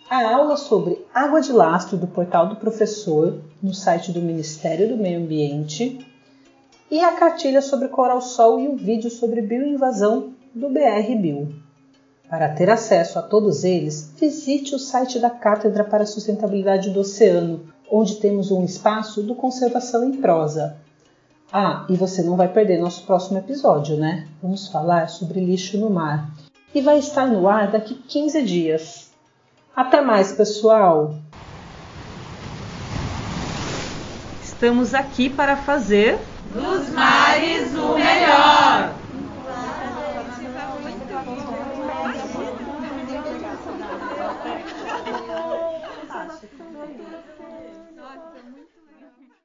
a 0.09 0.33
aula 0.33 0.55
sobre 0.55 1.05
água 1.13 1.41
de 1.41 1.51
lastro 1.51 1.97
do 1.97 2.07
portal 2.07 2.47
do 2.47 2.55
professor 2.55 3.41
no 3.61 3.73
site 3.73 4.13
do 4.13 4.21
Ministério 4.21 4.87
do 4.87 4.95
Meio 4.95 5.19
Ambiente 5.19 5.99
e 6.89 7.01
a 7.01 7.11
cartilha 7.11 7.61
sobre 7.61 7.89
coral-sol 7.89 8.61
e 8.61 8.69
o 8.69 8.77
vídeo 8.77 9.09
sobre 9.09 9.41
bioinvasão 9.41 10.33
do 10.55 10.69
BR 10.69 11.13
Bio. 11.19 11.53
Para 12.29 12.53
ter 12.53 12.69
acesso 12.69 13.19
a 13.19 13.21
todos 13.21 13.65
eles, 13.65 14.13
visite 14.17 14.73
o 14.73 14.79
site 14.79 15.19
da 15.19 15.29
Cátedra 15.29 15.83
para 15.83 16.03
a 16.03 16.07
Sustentabilidade 16.07 16.89
do 16.89 17.01
Oceano, 17.01 17.65
onde 17.91 18.15
temos 18.15 18.49
um 18.49 18.63
espaço 18.63 19.21
do 19.21 19.35
Conservação 19.35 20.07
em 20.07 20.21
Prosa. 20.21 20.77
Ah, 21.51 21.85
e 21.89 21.97
você 21.97 22.23
não 22.23 22.37
vai 22.37 22.47
perder 22.47 22.79
nosso 22.79 23.05
próximo 23.05 23.39
episódio, 23.39 23.97
né? 23.97 24.25
Vamos 24.41 24.67
falar 24.69 25.09
sobre 25.09 25.41
lixo 25.41 25.77
no 25.77 25.89
mar. 25.89 26.29
E 26.73 26.81
vai 26.81 26.99
estar 26.99 27.25
no 27.25 27.47
ar 27.47 27.71
daqui 27.71 27.95
15 27.95 28.43
dias. 28.43 29.11
Até 29.75 30.01
mais, 30.01 30.31
pessoal! 30.31 31.15
Estamos 34.43 34.93
aqui 34.93 35.29
para 35.29 35.55
fazer 35.55 36.19
Dos 36.51 36.89
mares 36.89 37.73
o 37.75 37.93
melhor! 37.93 38.96